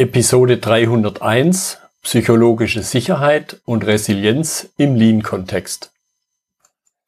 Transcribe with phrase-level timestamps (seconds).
[0.00, 5.92] Episode 301 Psychologische Sicherheit und Resilienz im Lean-Kontext.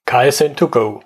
[0.07, 1.01] KSN2Go.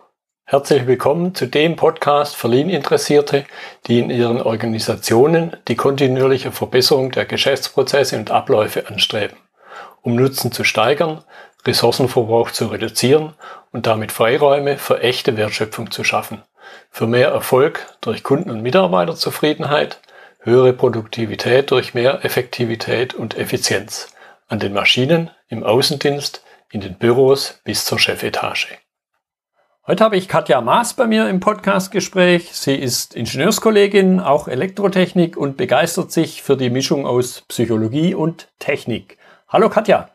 [0.47, 3.45] Herzlich willkommen zu dem Podcast für Lean-Interessierte,
[3.87, 9.37] die in ihren Organisationen die kontinuierliche Verbesserung der Geschäftsprozesse und Abläufe anstreben,
[10.03, 11.23] um Nutzen zu steigern,
[11.65, 13.35] Ressourcenverbrauch zu reduzieren
[13.71, 16.43] und damit Freiräume für echte Wertschöpfung zu schaffen,
[16.91, 20.01] für mehr Erfolg durch Kunden- und Mitarbeiterzufriedenheit,
[20.47, 24.15] höhere Produktivität durch mehr Effektivität und Effizienz
[24.47, 28.79] an den Maschinen, im Außendienst, in den Büros bis zur Chefetage.
[29.89, 32.53] Heute habe ich Katja Maas bei mir im Podcastgespräch.
[32.53, 39.19] Sie ist Ingenieurskollegin, auch Elektrotechnik und begeistert sich für die Mischung aus Psychologie und Technik.
[39.49, 40.11] Hallo Katja.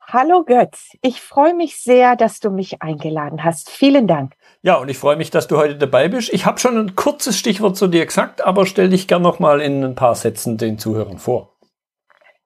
[0.00, 3.70] Hallo Götz, ich freue mich sehr, dass du mich eingeladen hast.
[3.70, 4.34] Vielen Dank.
[4.64, 6.32] Ja, und ich freue mich, dass du heute dabei bist.
[6.32, 9.60] Ich habe schon ein kurzes Stichwort zu dir gesagt, aber stell dich gern noch mal
[9.60, 11.50] in ein paar Sätzen den Zuhörern vor.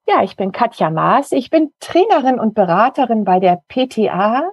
[0.04, 1.30] Ja, ich bin Katja Maas.
[1.30, 4.50] Ich bin Trainerin und Beraterin bei der PTA.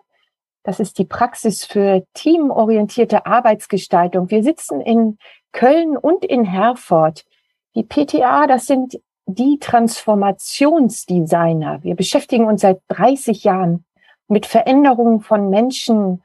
[0.61, 4.29] Das ist die Praxis für teamorientierte Arbeitsgestaltung.
[4.29, 5.17] Wir sitzen in
[5.51, 7.25] Köln und in Herford.
[7.73, 11.81] Die PTA, das sind die Transformationsdesigner.
[11.81, 13.85] Wir beschäftigen uns seit 30 Jahren
[14.27, 16.21] mit Veränderungen von Menschen,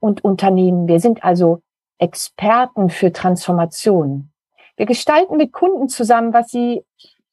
[0.00, 0.88] und Unternehmen.
[0.88, 1.62] Wir sind also
[1.98, 4.32] Experten für Transformation.
[4.76, 6.82] Wir gestalten mit Kunden zusammen, was sie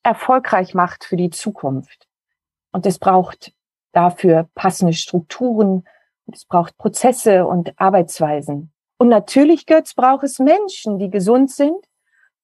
[0.04, 2.08] erfolgreich macht für die Zukunft.
[2.72, 3.54] Und es braucht
[3.94, 5.86] dafür passende Strukturen,
[6.32, 8.72] es braucht Prozesse und Arbeitsweisen.
[8.98, 11.78] Und natürlich, Götz, braucht es Menschen, die gesund sind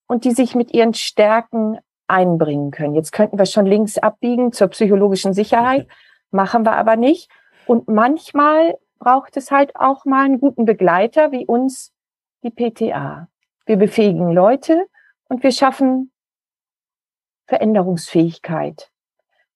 [0.07, 2.95] und die sich mit ihren Stärken einbringen können.
[2.95, 5.87] Jetzt könnten wir schon links abbiegen zur psychologischen Sicherheit,
[6.31, 7.29] machen wir aber nicht.
[7.65, 11.91] Und manchmal braucht es halt auch mal einen guten Begleiter wie uns,
[12.43, 13.27] die PTA.
[13.65, 14.87] Wir befähigen Leute
[15.27, 16.11] und wir schaffen
[17.47, 18.89] Veränderungsfähigkeit.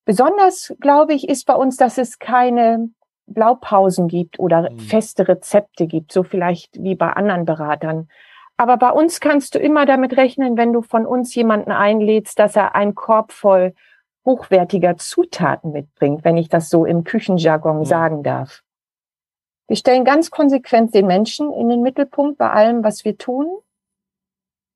[0.04, 2.90] Besonders, glaube ich, ist bei uns, dass es keine
[3.26, 4.78] Blaupausen gibt oder mhm.
[4.78, 8.08] feste Rezepte gibt, so vielleicht wie bei anderen Beratern.
[8.58, 12.56] Aber bei uns kannst du immer damit rechnen, wenn du von uns jemanden einlädst, dass
[12.56, 13.74] er einen Korb voll
[14.26, 17.84] hochwertiger Zutaten mitbringt, wenn ich das so im Küchenjargon mhm.
[17.84, 18.62] sagen darf.
[19.68, 23.46] Wir stellen ganz konsequent den Menschen in den Mittelpunkt bei allem, was wir tun.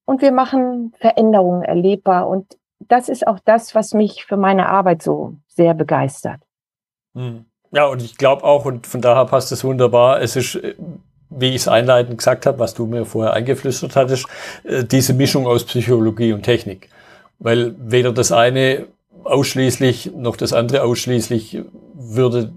[0.05, 2.29] Und wir machen Veränderungen erlebbar.
[2.29, 6.41] Und das ist auch das, was mich für meine Arbeit so sehr begeistert.
[7.15, 7.47] Hm.
[7.71, 10.61] Ja, und ich glaube auch, und von daher passt es wunderbar, es ist,
[11.31, 14.27] wie ich es einleitend gesagt habe, was du mir vorher eingeflüstert hattest,
[14.65, 16.91] äh, diese Mischung aus Psychologie und Technik.
[17.39, 18.89] Weil weder das eine
[19.25, 21.63] ausschließlich noch das andere ausschließlich
[21.95, 22.53] würde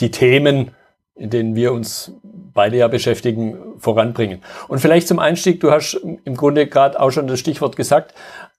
[0.00, 0.70] die Themen
[1.14, 4.42] in denen wir uns beide ja beschäftigen, voranbringen.
[4.68, 8.14] Und vielleicht zum Einstieg, du hast im Grunde gerade auch schon das Stichwort gesagt,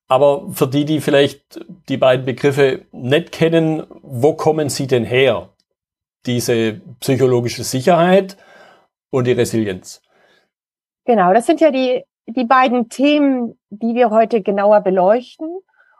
[0.08, 5.50] aber für die, die vielleicht die beiden Begriffe nicht kennen, wo kommen sie denn her?
[6.26, 8.38] Diese psychologische Sicherheit
[9.10, 10.02] und die Resilienz.
[11.06, 15.50] Genau, das sind ja die, die beiden Themen, die wir heute genauer beleuchten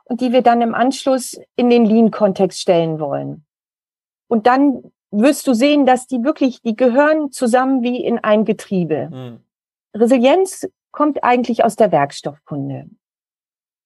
[0.04, 3.44] und die wir dann im Anschluss in den Lean-Kontext stellen wollen.
[4.28, 9.08] Und dann wirst du sehen, dass die wirklich, die gehören zusammen wie in ein Getriebe.
[9.10, 9.40] Mhm.
[9.94, 12.86] Resilienz kommt eigentlich aus der Werkstoffkunde.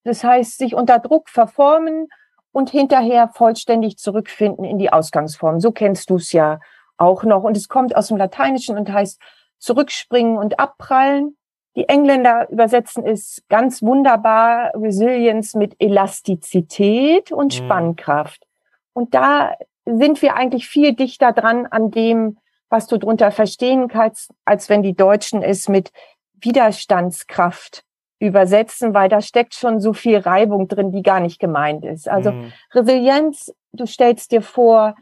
[0.04, 2.08] Das heißt, sich unter Druck verformen
[2.52, 5.60] und hinterher vollständig zurückfinden in die Ausgangsform.
[5.60, 6.60] So kennst du es ja
[6.96, 7.44] auch noch.
[7.44, 9.20] Und es kommt aus dem Lateinischen und heißt
[9.58, 11.36] zurückspringen und abprallen.
[11.76, 17.64] Die Engländer übersetzen es ganz wunderbar, Resilience mit Elastizität und mhm.
[17.64, 18.46] Spannkraft.
[18.92, 19.54] Und da
[19.96, 22.38] sind wir eigentlich viel dichter dran an dem,
[22.68, 25.90] was du drunter verstehen kannst, als wenn die Deutschen es mit
[26.34, 27.84] Widerstandskraft
[28.20, 32.08] übersetzen, weil da steckt schon so viel Reibung drin, die gar nicht gemeint ist.
[32.08, 32.52] Also mhm.
[32.74, 34.96] Resilienz, du stellst dir vor,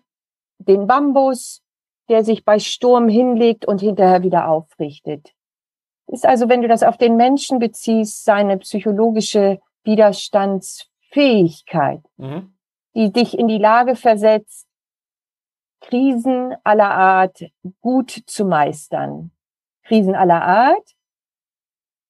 [0.58, 1.62] den Bambus,
[2.08, 5.32] der sich bei Sturm hinlegt und hinterher wieder aufrichtet.
[6.06, 12.54] Ist also, wenn du das auf den Menschen beziehst, seine psychologische Widerstandsfähigkeit, mhm.
[12.94, 14.65] die dich in die Lage versetzt,
[15.80, 17.44] Krisen aller Art
[17.80, 19.30] gut zu meistern.
[19.84, 20.96] Krisen aller Art.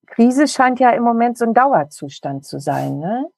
[0.06, 2.98] Krise scheint ja im Moment so ein Dauerzustand zu sein.
[2.98, 3.28] Ne?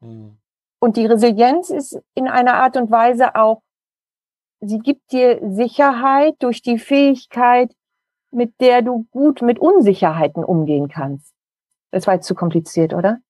[0.00, 0.38] Mhm.
[0.78, 3.62] Und die Resilienz ist in einer Art und Weise auch,
[4.60, 7.74] sie gibt dir Sicherheit durch die Fähigkeit,
[8.30, 11.34] mit der du gut mit Unsicherheiten umgehen kannst.
[11.90, 13.20] Das war jetzt zu kompliziert, oder?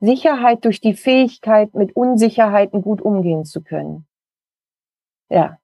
[0.00, 4.06] Sicherheit durch die Fähigkeit, mit Unsicherheiten gut umgehen zu können.
[5.32, 5.58] Ja.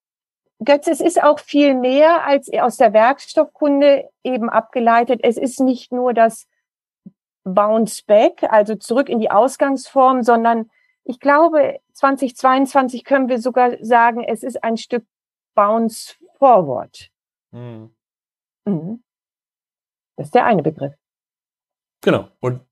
[0.64, 5.20] Götz, es ist auch viel mehr als aus der Werkstoffkunde eben abgeleitet.
[5.22, 6.48] Es ist nicht nur das
[7.44, 10.70] Bounce Back, also zurück in die Ausgangsform, sondern
[11.04, 15.04] ich glaube, 2022 können wir sogar sagen, es ist ein Stück
[15.54, 17.10] Bounce Forward.
[17.52, 17.94] Mhm.
[18.64, 19.02] Mhm.
[20.16, 20.94] Das ist der eine Begriff.
[22.00, 22.28] Genau.
[22.40, 22.62] Und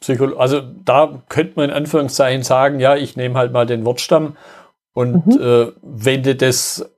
[0.00, 4.36] Psycholo also da könnte man in Anführungszeichen sagen, ja, ich nehme halt mal den Wortstamm
[4.92, 5.40] und mhm.
[5.40, 6.90] äh, wende das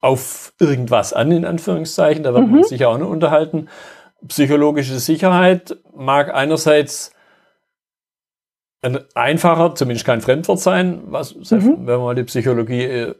[0.00, 2.22] auf irgendwas an, in Anführungszeichen.
[2.24, 2.52] Da wird mhm.
[2.52, 3.68] man sich auch noch unterhalten.
[4.26, 7.12] Psychologische Sicherheit mag einerseits
[8.82, 11.50] ein einfacher, zumindest kein Fremdwort sein, was, mhm.
[11.50, 13.14] wenn wir mal die Psychologie äh,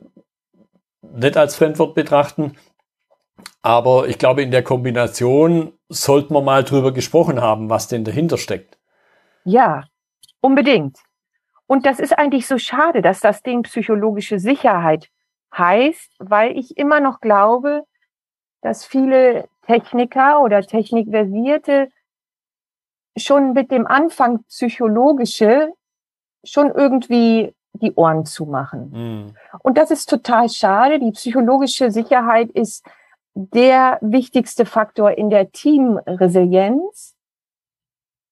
[1.03, 2.57] nicht als Fremdwort betrachten.
[3.63, 8.39] Aber ich glaube, in der Kombination sollten wir mal drüber gesprochen haben, was denn dahinter
[8.39, 8.79] steckt.
[9.45, 9.85] Ja,
[10.41, 10.99] unbedingt.
[11.73, 15.09] Und das ist eigentlich so schade, dass das Ding psychologische Sicherheit
[15.57, 17.85] heißt, weil ich immer noch glaube,
[18.61, 21.89] dass viele Techniker oder Technikversierte
[23.17, 25.73] schon mit dem Anfang psychologische
[26.45, 28.91] schon irgendwie die Ohren zumachen.
[28.91, 29.37] Mhm.
[29.61, 30.99] Und das ist total schade.
[30.99, 32.85] Die psychologische Sicherheit ist
[33.33, 37.17] der wichtigste Faktor in der Teamresilienz.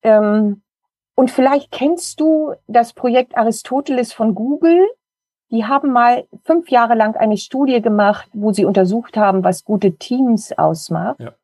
[0.03, 0.61] Ähm,
[1.21, 4.89] und vielleicht kennst du das Projekt Aristoteles von Google.
[5.51, 9.99] Die haben mal fünf Jahre lang eine Studie gemacht, wo sie untersucht haben, was gute
[9.99, 11.21] Teams ausmacht.
[11.21, 11.35] Ja.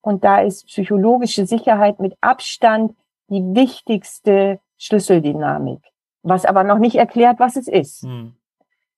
[0.00, 2.96] Und da ist psychologische Sicherheit mit Abstand
[3.26, 5.80] die wichtigste Schlüsseldynamik.
[6.22, 8.02] Was aber noch nicht erklärt, was es ist.
[8.04, 8.36] Hm.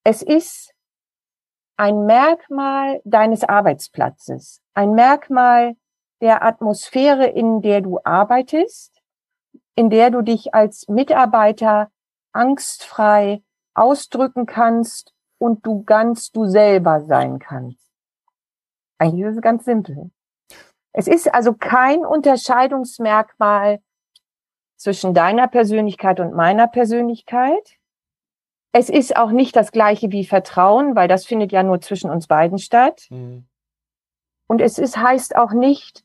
[0.04, 0.74] Es ist
[1.78, 5.74] ein Merkmal deines Arbeitsplatzes, ein Merkmal
[6.20, 8.95] der Atmosphäre, in der du arbeitest,
[9.76, 11.90] in der du dich als Mitarbeiter
[12.32, 13.42] angstfrei
[13.74, 17.86] ausdrücken kannst und du ganz du selber sein kannst.
[18.98, 20.10] Eigentlich ist es ganz simpel.
[20.92, 23.80] Es ist also kein Unterscheidungsmerkmal
[24.76, 27.76] zwischen deiner Persönlichkeit und meiner Persönlichkeit.
[28.72, 32.26] Es ist auch nicht das gleiche wie Vertrauen, weil das findet ja nur zwischen uns
[32.26, 33.06] beiden statt.
[33.10, 33.46] Mhm.
[34.46, 36.04] Und es ist, heißt auch nicht,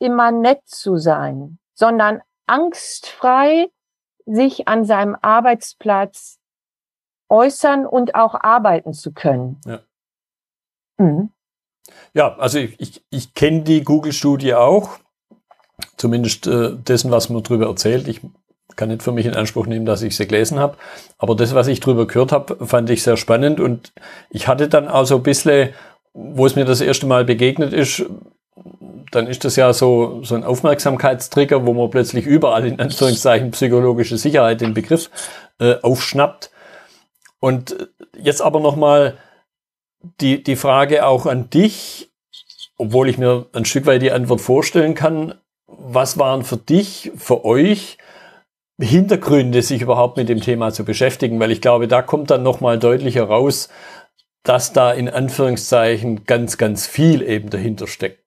[0.00, 3.68] immer nett zu sein, sondern angstfrei
[4.26, 6.38] sich an seinem Arbeitsplatz
[7.28, 9.60] äußern und auch arbeiten zu können.
[9.66, 9.80] Ja,
[10.98, 11.30] mhm.
[12.12, 14.98] ja also ich, ich, ich kenne die Google-Studie auch,
[15.96, 18.08] zumindest äh, dessen, was man darüber erzählt.
[18.08, 18.20] Ich
[18.76, 20.76] kann nicht für mich in Anspruch nehmen, dass ich sie gelesen habe.
[21.18, 23.60] Aber das, was ich drüber gehört habe, fand ich sehr spannend.
[23.60, 23.92] Und
[24.30, 25.70] ich hatte dann auch so ein bisschen,
[26.12, 28.04] wo es mir das erste Mal begegnet ist,
[29.10, 34.18] dann ist das ja so, so ein Aufmerksamkeitstrigger, wo man plötzlich überall in Anführungszeichen psychologische
[34.18, 35.10] Sicherheit den Begriff
[35.58, 36.50] äh, aufschnappt.
[37.40, 39.18] Und jetzt aber nochmal
[40.20, 42.10] die, die Frage auch an dich,
[42.76, 45.34] obwohl ich mir ein Stück weit die Antwort vorstellen kann.
[45.66, 47.98] Was waren für dich, für euch
[48.80, 52.78] Hintergründe, sich überhaupt mit dem Thema zu beschäftigen, weil ich glaube, da kommt dann nochmal
[52.78, 53.68] deutlicher raus,
[54.42, 58.23] dass da in Anführungszeichen ganz, ganz viel eben dahinter steckt.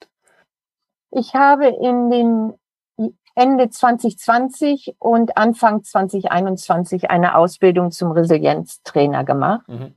[1.17, 2.53] Ich habe in den
[3.33, 9.67] Ende 2020 und Anfang 2021 eine Ausbildung zum Resilienztrainer gemacht.
[9.67, 9.95] Mhm.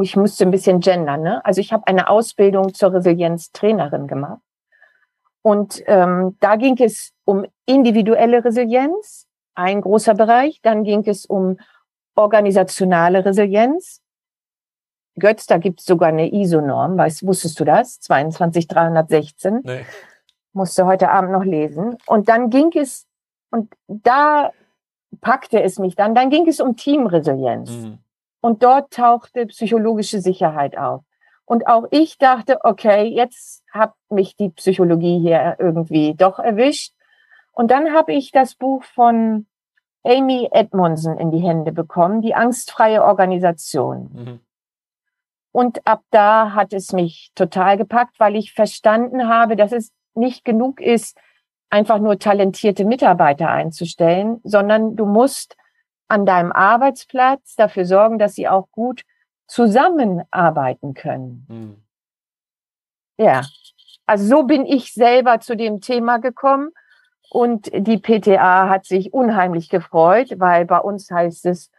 [0.00, 1.44] Ich musste ein bisschen gendern, ne?
[1.44, 4.40] Also ich habe eine Ausbildung zur Resilienztrainerin gemacht.
[5.42, 10.60] Und ähm, da ging es um individuelle Resilienz, ein großer Bereich.
[10.62, 11.58] Dann ging es um
[12.14, 14.00] organisationale Resilienz.
[15.16, 16.96] Götz, da gibt es sogar eine ISO-Norm.
[16.98, 17.98] Weißt, wusstest du das?
[18.00, 19.60] 22316.
[19.64, 19.84] Nee.
[20.56, 21.98] Musste heute Abend noch lesen.
[22.06, 23.06] Und dann ging es,
[23.50, 24.52] und da
[25.20, 27.70] packte es mich dann, dann ging es um Teamresilienz.
[27.70, 27.98] Mhm.
[28.40, 31.02] Und dort tauchte psychologische Sicherheit auf.
[31.44, 36.94] Und auch ich dachte, okay, jetzt hat mich die Psychologie hier irgendwie doch erwischt.
[37.52, 39.46] Und dann habe ich das Buch von
[40.04, 44.10] Amy Edmondson in die Hände bekommen, die angstfreie Organisation.
[44.14, 44.40] Mhm.
[45.52, 50.44] Und ab da hat es mich total gepackt, weil ich verstanden habe, dass es nicht
[50.44, 51.18] genug ist,
[51.70, 55.56] einfach nur talentierte Mitarbeiter einzustellen, sondern du musst
[56.08, 59.02] an deinem Arbeitsplatz dafür sorgen, dass sie auch gut
[59.46, 61.46] zusammenarbeiten können.
[61.48, 61.82] Mhm.
[63.18, 63.42] Ja,
[64.04, 66.70] also so bin ich selber zu dem Thema gekommen
[67.30, 71.70] und die PTA hat sich unheimlich gefreut, weil bei uns heißt es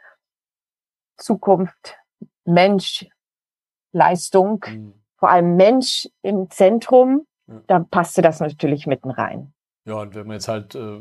[1.17, 1.98] Zukunft,
[2.46, 3.08] Mensch,
[3.91, 4.94] Leistung, mhm.
[5.15, 7.25] vor allem Mensch im Zentrum.
[7.48, 7.62] Ja.
[7.68, 9.54] Da passte das natürlich mitten rein.
[9.86, 11.00] Ja, und wenn man jetzt halt äh,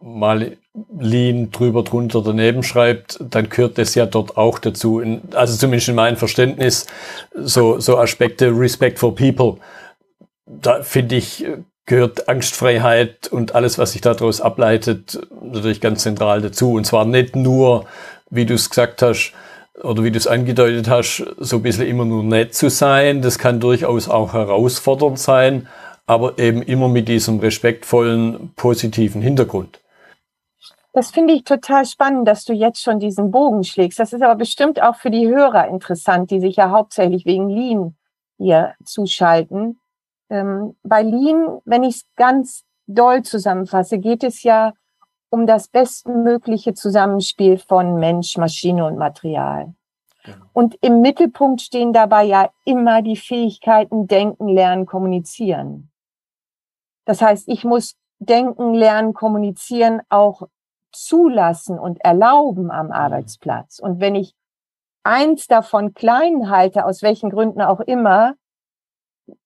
[0.00, 0.56] mal
[0.98, 5.00] Lean drüber, drunter, daneben schreibt, dann gehört das ja dort auch dazu.
[5.00, 6.86] In, also zumindest in meinem Verständnis,
[7.34, 9.56] so, so Aspekte Respect for People.
[10.46, 11.46] Da finde ich,
[11.86, 16.72] gehört Angstfreiheit und alles, was sich daraus ableitet, natürlich ganz zentral dazu.
[16.72, 17.86] Und zwar nicht nur,
[18.30, 19.32] wie du es gesagt hast,
[19.82, 23.22] oder wie du es angedeutet hast, so ein bisschen immer nur nett zu sein.
[23.22, 25.68] Das kann durchaus auch herausfordernd sein,
[26.06, 29.80] aber eben immer mit diesem respektvollen, positiven Hintergrund.
[30.92, 33.98] Das finde ich total spannend, dass du jetzt schon diesen Bogen schlägst.
[33.98, 37.96] Das ist aber bestimmt auch für die Hörer interessant, die sich ja hauptsächlich wegen Lean
[38.38, 39.80] hier zuschalten.
[40.30, 44.72] Ähm, bei Lean, wenn ich es ganz doll zusammenfasse, geht es ja
[45.30, 49.74] um das bestmögliche Zusammenspiel von Mensch, Maschine und Material.
[50.22, 50.46] Genau.
[50.52, 55.90] Und im Mittelpunkt stehen dabei ja immer die Fähigkeiten denken, lernen, kommunizieren.
[57.04, 60.42] Das heißt, ich muss denken, lernen, kommunizieren auch
[60.92, 62.92] zulassen und erlauben am mhm.
[62.92, 63.78] Arbeitsplatz.
[63.78, 64.34] Und wenn ich
[65.02, 68.34] eins davon klein halte, aus welchen Gründen auch immer,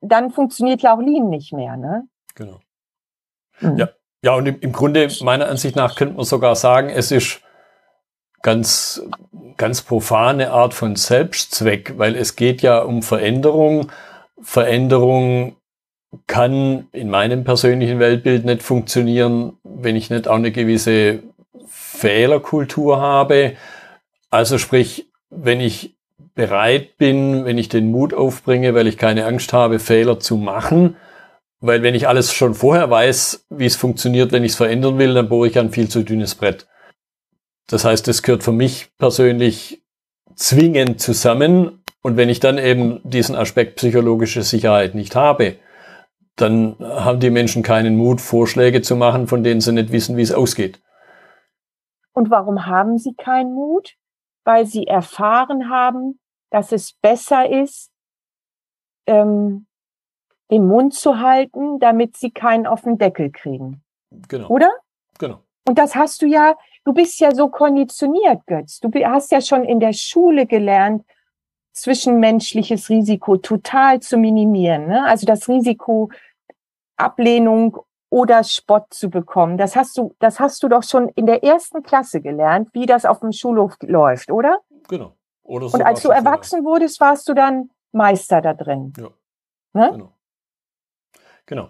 [0.01, 2.09] dann funktioniert ja auch Lean nicht mehr, ne?
[2.35, 2.61] Genau.
[3.61, 3.79] Mhm.
[3.79, 3.89] Ja.
[4.21, 7.41] Ja, und im, im Grunde, meiner Ansicht nach, könnte man sogar sagen, es ist
[8.43, 9.03] ganz,
[9.57, 13.93] ganz profane Art von Selbstzweck, weil es geht ja um Veränderung.
[14.41, 15.57] Veränderung
[16.27, 21.23] kann in meinem persönlichen Weltbild nicht funktionieren, wenn ich nicht auch eine gewisse
[21.67, 23.55] Fehlerkultur habe.
[24.31, 25.97] Also sprich, wenn ich
[26.35, 30.97] bereit bin, wenn ich den Mut aufbringe, weil ich keine Angst habe, Fehler zu machen,
[31.61, 35.15] weil wenn ich alles schon vorher weiß, wie es funktioniert, wenn ich es verändern will,
[35.15, 36.69] dann bohre ich ein viel zu dünnes Brett.
[37.67, 39.83] Das heißt, es gehört für mich persönlich
[40.37, 41.83] zwingend zusammen.
[42.01, 45.57] Und wenn ich dann eben diesen Aspekt psychologische Sicherheit nicht habe,
[46.41, 50.23] dann haben die Menschen keinen Mut, Vorschläge zu machen, von denen sie nicht wissen, wie
[50.23, 50.81] es ausgeht.
[52.13, 53.95] Und warum haben sie keinen Mut?
[54.45, 56.19] Weil sie erfahren haben,
[56.51, 57.91] dass es besser ist,
[59.07, 59.67] ähm,
[60.51, 63.83] den Mund zu halten, damit sie keinen auf den Deckel kriegen.
[64.29, 64.49] Genau.
[64.49, 64.71] Oder?
[65.19, 65.43] Genau.
[65.67, 68.81] Und das hast du ja, du bist ja so konditioniert, Götz.
[68.81, 71.05] Du hast ja schon in der Schule gelernt,
[71.73, 74.89] zwischenmenschliches Risiko total zu minimieren.
[74.89, 75.05] Ne?
[75.05, 76.11] Also das Risiko
[76.99, 77.79] Ablehnung
[78.11, 79.59] oder Spott zu bekommen.
[79.59, 83.05] Das hast du, das hast du doch schon in der ersten Klasse gelernt, wie das
[83.05, 84.59] auf dem Schulhof läuft, oder?
[84.89, 85.15] Genau.
[85.43, 88.93] Oder Und als du erwachsen wurdest, warst du dann Meister da drin.
[88.99, 89.09] Ja.
[89.73, 89.91] Ne?
[89.93, 90.13] Genau.
[91.47, 91.69] Genau.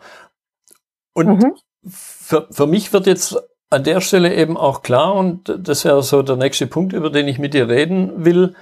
[1.15, 1.55] Und mhm.
[1.89, 3.37] für, für mich wird jetzt
[3.71, 7.29] an der Stelle eben auch klar, und das wäre so der nächste Punkt, über den
[7.29, 8.55] ich mit dir reden will,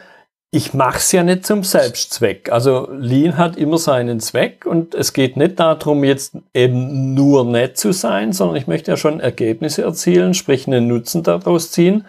[0.57, 2.51] ich mache es ja nicht zum Selbstzweck.
[2.51, 7.77] Also Lean hat immer seinen Zweck und es geht nicht darum, jetzt eben nur nett
[7.77, 12.07] zu sein, sondern ich möchte ja schon Ergebnisse erzielen, sprich einen Nutzen daraus ziehen.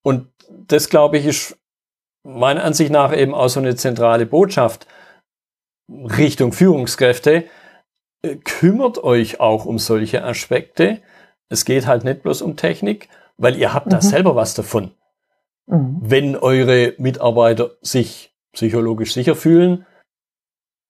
[0.00, 1.58] Und das, glaube ich, ist
[2.22, 4.86] meiner Ansicht nach eben auch so eine zentrale Botschaft
[5.90, 7.44] Richtung Führungskräfte.
[8.44, 11.02] Kümmert euch auch um solche Aspekte.
[11.50, 13.90] Es geht halt nicht bloß um Technik, weil ihr habt mhm.
[13.90, 14.92] da selber was davon.
[15.70, 15.98] Mhm.
[16.02, 19.86] Wenn eure Mitarbeiter sich psychologisch sicher fühlen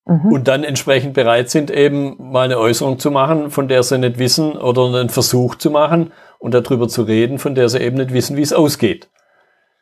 [0.06, 0.32] mhm.
[0.32, 4.18] und dann entsprechend bereit sind, eben mal eine Äußerung zu machen, von der sie nicht
[4.18, 8.12] wissen, oder einen Versuch zu machen und darüber zu reden, von der sie eben nicht
[8.12, 9.10] wissen, wie es ausgeht.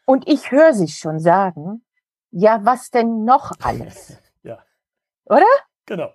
[0.05, 1.85] Und ich höre sie schon sagen,
[2.31, 4.19] ja, was denn noch alles?
[4.43, 4.59] ja.
[5.26, 5.47] Oder?
[5.87, 6.11] Genau.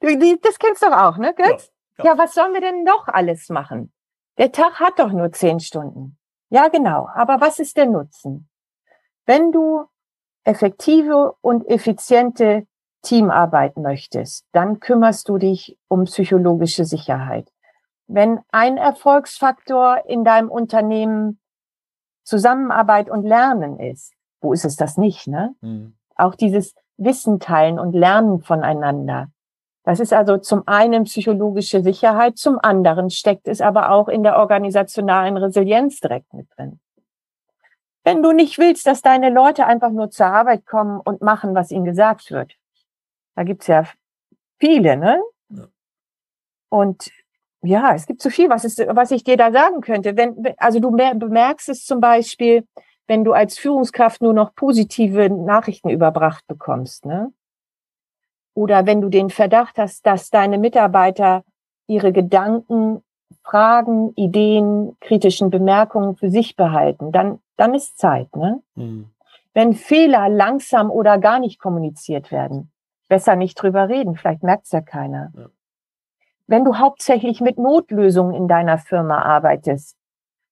[0.00, 1.70] Das kennst du doch auch, ne, Götz?
[1.98, 2.12] Ja, ja.
[2.12, 3.92] ja, was sollen wir denn noch alles machen?
[4.38, 6.16] Der Tag hat doch nur zehn Stunden.
[6.50, 7.08] Ja, genau.
[7.14, 8.48] Aber was ist der Nutzen?
[9.24, 9.86] Wenn du
[10.44, 12.66] effektive und effiziente
[13.02, 17.50] Teamarbeit möchtest, dann kümmerst du dich um psychologische Sicherheit.
[18.06, 21.40] Wenn ein Erfolgsfaktor in deinem Unternehmen
[22.24, 25.54] Zusammenarbeit und Lernen ist, wo ist es das nicht, ne?
[25.60, 25.94] Mhm.
[26.16, 29.30] Auch dieses Wissen teilen und Lernen voneinander.
[29.90, 34.36] Das ist also zum einen psychologische Sicherheit, zum anderen steckt es aber auch in der
[34.36, 36.78] organisationalen Resilienz direkt mit drin.
[38.04, 41.72] Wenn du nicht willst, dass deine Leute einfach nur zur Arbeit kommen und machen, was
[41.72, 42.54] ihnen gesagt wird,
[43.34, 43.82] da gibt's ja
[44.60, 45.20] viele, ne?
[45.48, 45.66] Ja.
[46.68, 47.10] Und
[47.62, 50.16] ja, es gibt so viel, was, ist, was ich dir da sagen könnte.
[50.16, 52.64] Wenn, also du bemerkst es zum Beispiel,
[53.08, 57.32] wenn du als Führungskraft nur noch positive Nachrichten überbracht bekommst, ne?
[58.60, 61.44] Oder wenn du den Verdacht hast, dass deine Mitarbeiter
[61.86, 63.02] ihre Gedanken,
[63.42, 68.36] Fragen, Ideen, kritischen Bemerkungen für sich behalten, dann, dann ist Zeit.
[68.36, 68.60] Ne?
[68.74, 69.10] Mhm.
[69.54, 72.70] Wenn Fehler langsam oder gar nicht kommuniziert werden,
[73.08, 75.32] besser nicht drüber reden, vielleicht merkt es ja keiner.
[75.34, 75.46] Ja.
[76.46, 79.96] Wenn du hauptsächlich mit Notlösungen in deiner Firma arbeitest,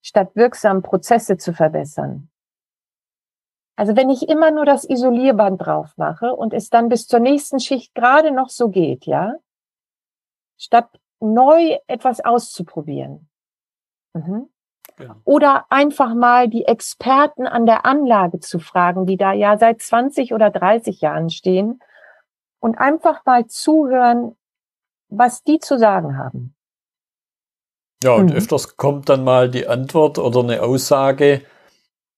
[0.00, 2.30] statt wirksam Prozesse zu verbessern,
[3.78, 7.60] also wenn ich immer nur das Isolierband drauf mache und es dann bis zur nächsten
[7.60, 9.34] Schicht gerade noch so geht, ja,
[10.56, 13.28] statt neu etwas auszuprobieren.
[14.14, 14.48] Mhm.
[14.98, 15.14] Ja.
[15.22, 20.34] Oder einfach mal die Experten an der Anlage zu fragen, die da ja seit 20
[20.34, 21.80] oder 30 Jahren stehen
[22.58, 24.36] und einfach mal zuhören,
[25.08, 26.56] was die zu sagen haben.
[28.02, 28.36] Ja, und mhm.
[28.38, 31.42] öfters kommt dann mal die Antwort oder eine Aussage,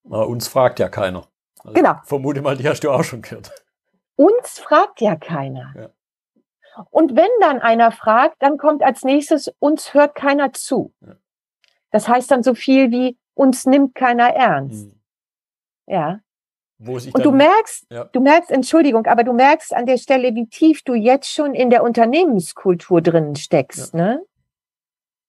[0.04, 1.29] na, uns fragt ja keiner.
[1.64, 1.94] Also genau.
[2.04, 3.52] Vermute mal, die hast du auch schon gehört.
[4.16, 5.72] Uns fragt ja keiner.
[5.76, 5.90] Ja.
[6.90, 10.94] Und wenn dann einer fragt, dann kommt als nächstes, uns hört keiner zu.
[11.00, 11.16] Ja.
[11.90, 14.86] Das heißt dann so viel wie, uns nimmt keiner ernst.
[14.86, 15.00] Mhm.
[15.86, 16.20] Ja.
[16.78, 18.04] und du merkst, ja.
[18.04, 21.68] du merkst, Entschuldigung, aber du merkst an der Stelle, wie tief du jetzt schon in
[21.68, 24.00] der Unternehmenskultur drin steckst, ja.
[24.00, 24.26] ne?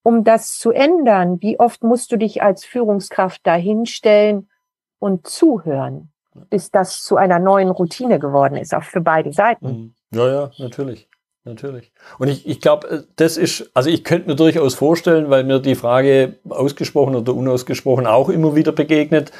[0.04, 4.50] Um das zu ändern, wie oft musst du dich als Führungskraft dahinstellen
[4.98, 6.11] und zuhören,
[6.50, 9.66] bis das zu einer neuen Routine geworden ist, auch für beide Seiten.
[9.66, 9.94] Mhm.
[10.14, 11.08] Ja, ja, natürlich.
[11.44, 11.90] Natürlich.
[12.20, 15.58] Und ich, ich glaube, äh, das ist, also ich könnte mir durchaus vorstellen, weil mir
[15.58, 19.32] die Frage ausgesprochen oder unausgesprochen auch immer wieder begegnet,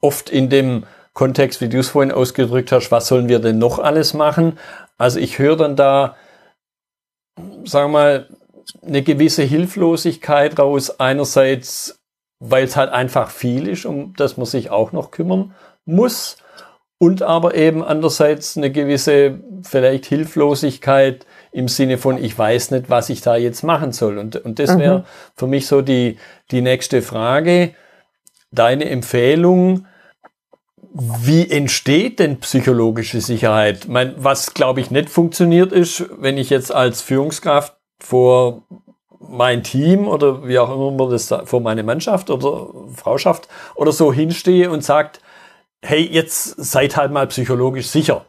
[0.00, 3.78] oft in dem Kontext, wie du es vorhin ausgedrückt hast, was sollen wir denn noch
[3.78, 4.58] alles machen?
[4.96, 6.16] Also ich höre dann da,
[7.64, 8.28] sagen wir mal,
[8.86, 10.98] eine gewisse Hilflosigkeit raus.
[10.98, 11.99] Einerseits,
[12.40, 15.54] weil es halt einfach viel ist, um das man sich auch noch kümmern
[15.84, 16.38] muss
[16.98, 23.08] und aber eben andererseits eine gewisse vielleicht Hilflosigkeit im Sinne von, ich weiß nicht, was
[23.08, 24.18] ich da jetzt machen soll.
[24.18, 25.04] Und, und das wäre mhm.
[25.34, 26.18] für mich so die,
[26.50, 27.74] die nächste Frage.
[28.52, 29.86] Deine Empfehlung,
[30.92, 33.86] wie entsteht denn psychologische Sicherheit?
[33.88, 38.62] Mein, was, glaube ich, nicht funktioniert ist, wenn ich jetzt als Führungskraft vor
[39.20, 44.12] mein Team oder wie auch immer man das vor meine Mannschaft oder Frauschaft oder so
[44.12, 45.20] hinstehe und sagt,
[45.82, 48.24] hey, jetzt seid halt mal psychologisch sicher.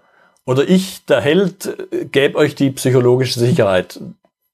[0.46, 1.78] Oder ich, der Held,
[2.12, 4.00] gebe euch die psychologische Sicherheit.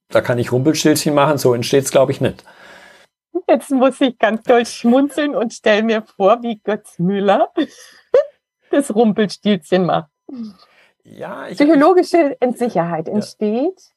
[0.09, 2.43] Da kann ich Rumpelstilzchen machen, so entsteht es, glaube ich, nicht.
[3.47, 7.51] Jetzt muss ich ganz doll schmunzeln und stelle mir vor, wie Götz Müller
[8.71, 10.09] das Rumpelstilzchen macht.
[11.03, 13.96] Ja, Psychologische Sicherheit entsteht, ja.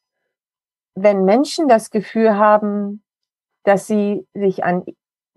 [0.94, 3.02] Wenn Menschen das Gefühl haben,
[3.64, 4.84] dass sie sich an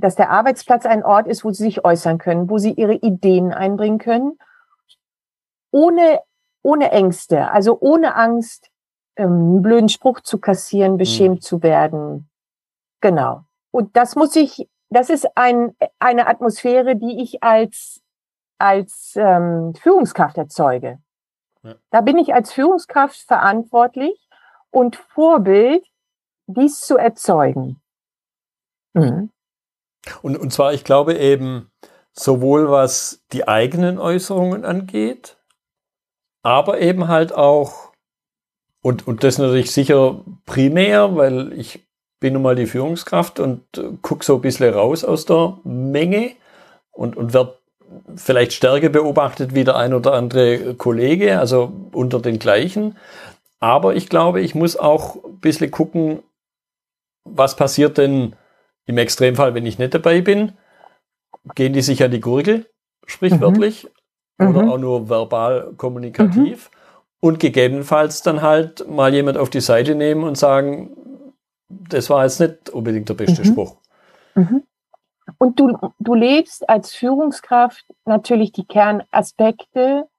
[0.04, 3.54] dass der Arbeitsplatz ein Ort ist, wo sie sich äußern können, wo sie ihre Ideen
[3.54, 4.38] einbringen können,
[5.72, 6.20] ohne,
[6.62, 8.70] ohne Ängste, also ohne Angst,
[9.16, 11.42] ähm, einen blöden Spruch zu kassieren, beschämt mhm.
[11.42, 12.30] zu werden.
[13.02, 13.44] Genau.
[13.72, 18.02] Und das muss ich, das ist ein, eine Atmosphäre, die ich als,
[18.58, 21.00] als ähm, Führungskraft erzeuge.
[21.64, 21.76] Ja.
[21.92, 24.23] Da bin ich als Führungskraft verantwortlich
[24.74, 25.86] und Vorbild,
[26.48, 27.82] dies zu erzeugen.
[28.94, 29.30] Mhm.
[30.22, 31.72] Und, und zwar, ich glaube eben,
[32.12, 35.38] sowohl was die eigenen Äußerungen angeht,
[36.44, 37.94] aber eben halt auch,
[38.82, 41.88] und, und das natürlich sicher primär, weil ich
[42.20, 43.64] bin nun mal die Führungskraft und
[44.02, 46.32] gucke so ein bisschen raus aus der Menge
[46.92, 47.58] und, und werde
[48.16, 52.98] vielleicht stärker beobachtet wie der ein oder andere Kollege, also unter den gleichen.
[53.64, 56.22] Aber ich glaube, ich muss auch ein bisschen gucken,
[57.24, 58.36] was passiert denn
[58.86, 60.52] im Extremfall, wenn ich nicht dabei bin,
[61.56, 62.70] gehen die sich an die Gurgel,
[63.06, 63.90] sprichwörtlich,
[64.38, 64.50] mhm.
[64.50, 64.70] oder mhm.
[64.70, 66.70] auch nur verbal kommunikativ.
[66.70, 66.78] Mhm.
[67.22, 71.34] Und gegebenenfalls dann halt mal jemand auf die Seite nehmen und sagen,
[71.70, 73.46] das war jetzt nicht unbedingt der beste mhm.
[73.46, 73.78] Spruch.
[74.36, 74.64] Mhm.
[75.38, 80.10] Und du, du lebst als Führungskraft natürlich die Kernaspekte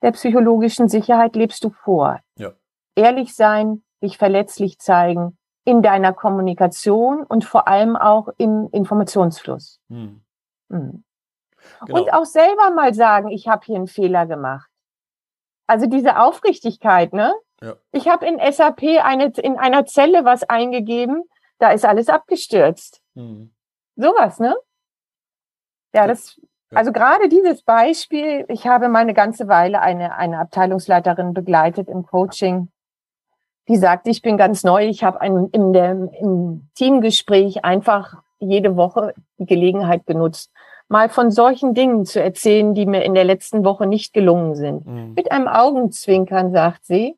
[0.00, 2.20] der psychologischen Sicherheit lebst du vor.
[2.36, 2.52] Ja.
[2.98, 9.78] Ehrlich sein, dich verletzlich zeigen, in deiner Kommunikation und vor allem auch im Informationsfluss.
[9.88, 10.20] Hm.
[10.68, 11.04] Hm.
[11.86, 12.00] Genau.
[12.00, 14.68] Und auch selber mal sagen, ich habe hier einen Fehler gemacht.
[15.68, 17.32] Also diese Aufrichtigkeit, ne?
[17.62, 17.76] Ja.
[17.92, 21.22] Ich habe in SAP eine, in einer Zelle was eingegeben,
[21.58, 23.00] da ist alles abgestürzt.
[23.14, 23.54] Hm.
[23.94, 24.56] Sowas, ne?
[25.94, 26.40] Ja, das,
[26.74, 32.04] also gerade dieses Beispiel, ich habe mal eine ganze Weile eine, eine Abteilungsleiterin begleitet im
[32.04, 32.72] Coaching
[33.68, 38.76] die sagt, ich bin ganz neu, ich habe ein, in der, im Teamgespräch einfach jede
[38.76, 40.50] Woche die Gelegenheit genutzt,
[40.88, 44.86] mal von solchen Dingen zu erzählen, die mir in der letzten Woche nicht gelungen sind.
[44.86, 45.14] Mhm.
[45.14, 47.16] Mit einem Augenzwinkern, sagt sie.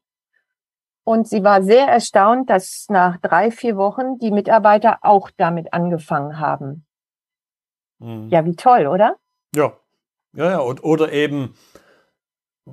[1.04, 6.38] Und sie war sehr erstaunt, dass nach drei, vier Wochen die Mitarbeiter auch damit angefangen
[6.38, 6.84] haben.
[7.98, 8.28] Mhm.
[8.30, 9.16] Ja, wie toll, oder?
[9.54, 9.72] Ja.
[10.32, 10.58] Ja, ja.
[10.58, 11.54] Und, oder eben,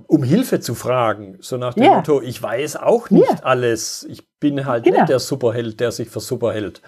[0.07, 1.38] um Hilfe zu fragen.
[1.39, 1.95] So nach dem yeah.
[1.95, 3.39] Motto, ich weiß auch nicht yeah.
[3.43, 4.05] alles.
[4.10, 4.97] Ich bin halt genau.
[4.97, 6.81] nicht der Superheld, der sich für super hält.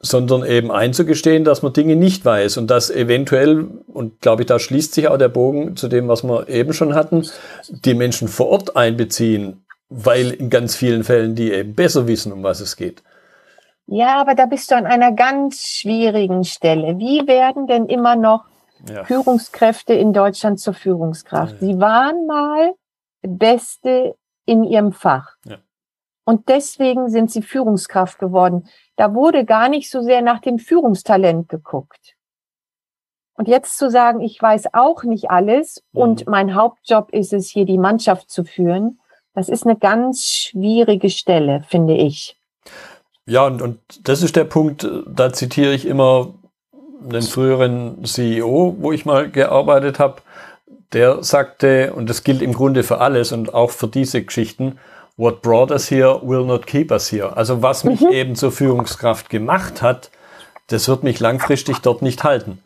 [0.00, 4.58] Sondern eben einzugestehen, dass man Dinge nicht weiß und dass eventuell, und glaube ich, da
[4.58, 7.26] schließt sich auch der Bogen zu dem, was wir eben schon hatten,
[7.68, 9.62] die Menschen vor Ort einbeziehen.
[9.88, 13.02] weil in ganz vielen Fällen die eben besser wissen, um was es geht.
[13.86, 16.98] Ja, aber da bist du an einer ganz schwierigen Stelle.
[16.98, 18.44] Wie werden denn immer noch
[18.88, 19.04] ja.
[19.04, 21.54] Führungskräfte in Deutschland zur Führungskraft?
[21.54, 21.58] Ja.
[21.58, 22.74] Sie waren mal
[23.22, 25.36] Beste in ihrem Fach.
[26.24, 28.68] Und deswegen sind sie Führungskraft geworden.
[28.96, 32.16] Da wurde gar nicht so sehr nach dem Führungstalent geguckt.
[33.34, 36.00] Und jetzt zu sagen, ich weiß auch nicht alles mhm.
[36.00, 38.98] und mein Hauptjob ist es, hier die Mannschaft zu führen,
[39.34, 42.40] das ist eine ganz schwierige Stelle, finde ich.
[43.26, 46.34] Ja, und, und das ist der Punkt, da zitiere ich immer
[47.02, 50.22] einen früheren CEO, wo ich mal gearbeitet habe,
[50.92, 54.78] der sagte, und das gilt im Grunde für alles und auch für diese Geschichten,
[55.16, 57.36] what brought us here will not keep us here.
[57.36, 58.12] Also was mich mhm.
[58.12, 60.10] eben zur Führungskraft gemacht hat,
[60.68, 62.62] das wird mich langfristig dort nicht halten.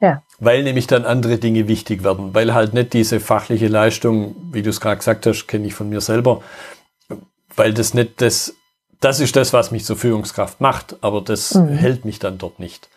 [0.00, 0.22] Ja.
[0.38, 4.70] Weil nämlich dann andere Dinge wichtig werden, weil halt nicht diese fachliche Leistung, wie du
[4.70, 6.42] es gerade gesagt hast, kenne ich von mir selber,
[7.54, 8.54] weil das nicht das,
[9.00, 11.68] das ist das, was mich zur Führungskraft macht, aber das mhm.
[11.68, 12.88] hält mich dann dort nicht.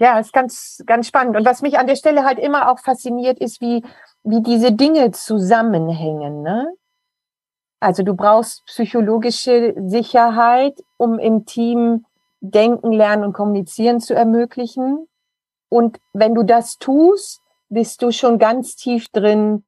[0.00, 1.36] Ja, ist ganz, ganz spannend.
[1.36, 3.84] Und was mich an der Stelle halt immer auch fasziniert, ist, wie,
[4.22, 6.42] wie diese Dinge zusammenhängen.
[6.42, 6.72] Ne?
[7.80, 12.06] Also du brauchst psychologische Sicherheit, um im Team
[12.40, 15.06] denken, lernen und kommunizieren zu ermöglichen.
[15.68, 19.64] Und wenn du das tust, bist du schon ganz tief drin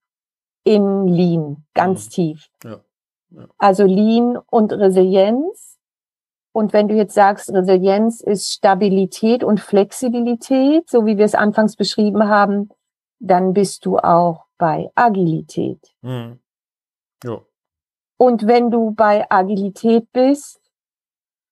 [0.64, 2.10] in Lean, ganz mhm.
[2.10, 2.48] tief.
[2.64, 2.80] Ja.
[3.34, 3.48] Ja.
[3.58, 5.71] Also Lean und Resilienz.
[6.52, 11.76] Und wenn du jetzt sagst, Resilienz ist Stabilität und Flexibilität, so wie wir es anfangs
[11.76, 12.68] beschrieben haben,
[13.18, 15.94] dann bist du auch bei Agilität.
[16.02, 16.40] Mhm.
[17.24, 17.40] Ja.
[18.18, 20.60] Und wenn du bei Agilität bist,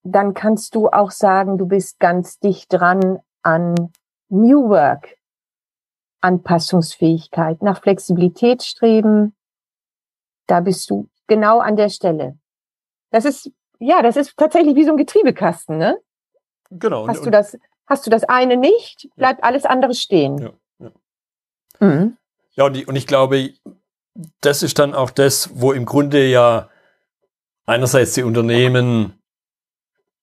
[0.02, 3.74] dann kannst du auch sagen, du bist ganz dicht dran an
[4.28, 5.16] New Work,
[6.20, 9.34] Anpassungsfähigkeit, nach Flexibilität streben,
[10.46, 12.38] da bist du genau an der Stelle.
[13.10, 15.98] Das ist, ja, das ist tatsächlich wie so ein Getriebekasten, ne?
[16.70, 17.08] Genau.
[17.08, 19.44] Hast du das, hast du das eine nicht, bleibt ja.
[19.44, 20.38] alles andere stehen.
[20.38, 20.90] Ja, ja.
[21.80, 22.16] Mhm.
[22.52, 23.54] ja und, und ich glaube,
[24.40, 26.68] das ist dann auch das, wo im Grunde ja
[27.66, 29.18] einerseits die Unternehmen,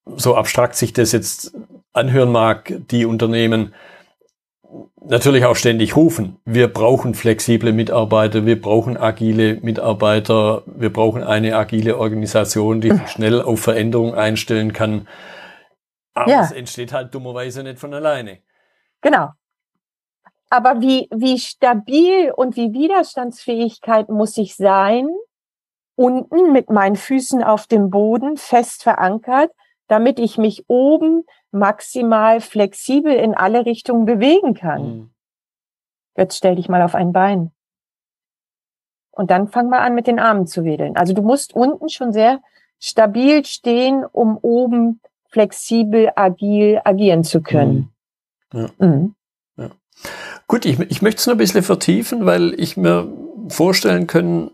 [0.06, 1.54] so abstrakt sich das jetzt
[1.94, 3.74] anhören mag, die Unternehmen
[5.10, 6.40] natürlich auch ständig rufen.
[6.46, 13.08] Wir brauchen flexible Mitarbeiter, wir brauchen agile Mitarbeiter, wir brauchen eine agile Organisation, die sich
[13.08, 15.08] schnell auf Veränderung einstellen kann.
[16.14, 16.42] Aber ja.
[16.42, 18.40] es entsteht halt dummerweise nicht von alleine.
[19.02, 19.30] Genau.
[20.50, 25.10] Aber wie, wie stabil und wie Widerstandsfähigkeit muss ich sein,
[25.96, 29.52] unten mit meinen Füßen auf dem Boden fest verankert,
[29.88, 31.26] damit ich mich oben
[31.58, 34.82] maximal flexibel in alle Richtungen bewegen kann.
[34.82, 35.10] Mhm.
[36.16, 37.52] Jetzt stell dich mal auf ein Bein.
[39.12, 40.96] Und dann fang mal an, mit den Armen zu wedeln.
[40.96, 42.42] Also du musst unten schon sehr
[42.80, 47.92] stabil stehen, um oben flexibel, agil agieren zu können.
[48.54, 48.60] Mhm.
[48.60, 48.86] Ja.
[48.86, 49.16] Mhm.
[49.58, 49.70] Ja.
[50.48, 53.12] Gut, ich, ich möchte es noch ein bisschen vertiefen, weil ich mir
[53.50, 54.52] vorstellen können,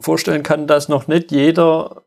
[0.00, 2.02] vorstellen kann, dass noch nicht jeder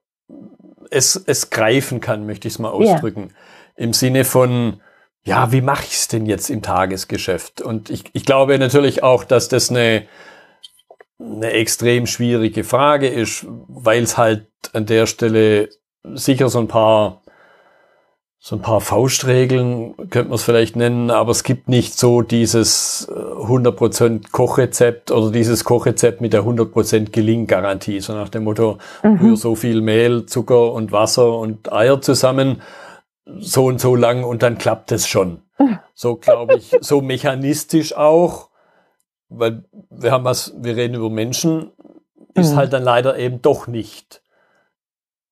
[0.92, 3.34] es, es greifen kann, möchte ich es mal ausdrücken.
[3.76, 4.82] Im Sinne von,
[5.24, 7.62] ja, wie mache ich es denn jetzt im Tagesgeschäft?
[7.62, 10.06] Und ich, ich glaube natürlich auch, dass das eine,
[11.20, 15.70] eine extrem schwierige Frage ist, weil es halt an der Stelle
[16.04, 17.22] sicher so ein paar
[18.42, 23.06] so ein paar Faustregeln könnte man es vielleicht nennen, aber es gibt nicht so dieses
[23.10, 29.36] 100% äh, Kochrezept oder dieses Kochrezept mit der 100% Gelinggarantie, so nach dem Motto, mhm.
[29.36, 32.62] so viel Mehl, Zucker und Wasser und Eier zusammen
[33.26, 35.44] so und so lang und dann klappt es schon.
[35.94, 38.50] So glaube ich, so mechanistisch auch,
[39.28, 41.72] weil wir haben was, wir reden über Menschen,
[42.34, 42.58] ist mhm.
[42.58, 44.24] halt dann leider eben doch nicht.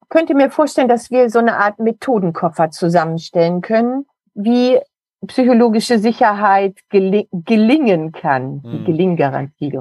[0.10, 4.80] Könnte mir vorstellen, dass wir so eine Art Methodenkoffer zusammenstellen können, wie
[5.26, 8.62] psychologische Sicherheit gel gelingen kann.
[8.62, 8.86] Die mhm.
[8.86, 9.80] Gelinggarantie.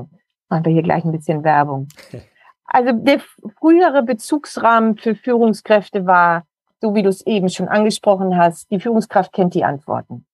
[0.48, 1.88] Machen wir hier gleich ein bisschen Werbung.
[2.64, 3.20] Also der
[3.58, 6.46] frühere Bezugsrahmen für Führungskräfte war
[6.86, 10.24] so wie du es eben schon angesprochen hast, die Führungskraft kennt die Antworten.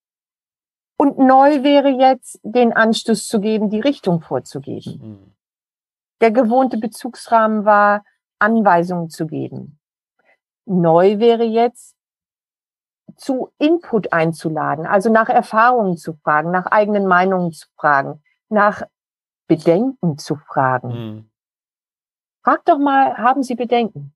[0.98, 5.00] Und neu wäre jetzt, den Anstoß zu geben, die Richtung vorzugeben.
[5.02, 5.32] Mhm.
[6.20, 8.04] Der gewohnte Bezugsrahmen war,
[8.38, 9.78] Anweisungen zu geben.
[10.66, 11.96] Neu wäre jetzt,
[13.16, 18.82] zu Input einzuladen, also nach Erfahrungen zu fragen, nach eigenen Meinungen zu fragen, nach
[19.48, 20.88] Bedenken zu fragen.
[20.88, 21.30] Mhm.
[22.44, 24.14] Frag doch mal, haben Sie Bedenken?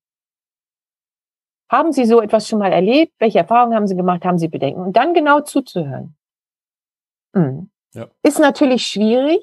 [1.69, 3.13] Haben Sie so etwas schon mal erlebt?
[3.19, 4.23] Welche Erfahrungen haben Sie gemacht?
[4.23, 4.81] Haben Sie Bedenken?
[4.81, 6.15] Und dann genau zuzuhören.
[7.33, 7.69] Mhm.
[7.93, 8.07] Ja.
[8.23, 9.41] Ist natürlich schwierig.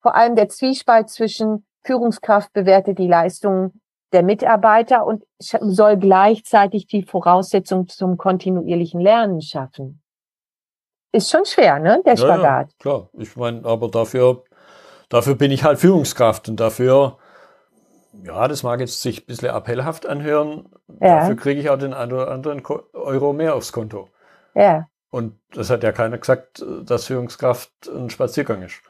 [0.00, 3.72] Vor allem der Zwiespalt zwischen Führungskraft bewertet die Leistung
[4.12, 10.02] der Mitarbeiter und soll gleichzeitig die Voraussetzung zum kontinuierlichen Lernen schaffen.
[11.12, 12.42] Ist schon schwer, ne, der Spagat.
[12.42, 14.44] Ja, ja, klar, ich meine, aber dafür,
[15.08, 17.18] dafür bin ich halt Führungskraft und dafür,
[18.24, 20.68] ja, das mag jetzt sich ein bisschen appellhaft anhören,
[21.00, 21.20] ja.
[21.20, 24.08] dafür kriege ich auch den einen oder anderen Euro mehr aufs Konto.
[24.54, 24.88] Ja.
[25.10, 28.82] Und das hat ja keiner gesagt, dass Führungskraft ein Spaziergang ist.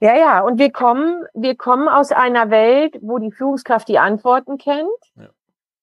[0.00, 4.58] Ja, ja, und wir kommen, wir kommen aus einer Welt, wo die Führungskraft die Antworten
[4.58, 5.28] kennt ja.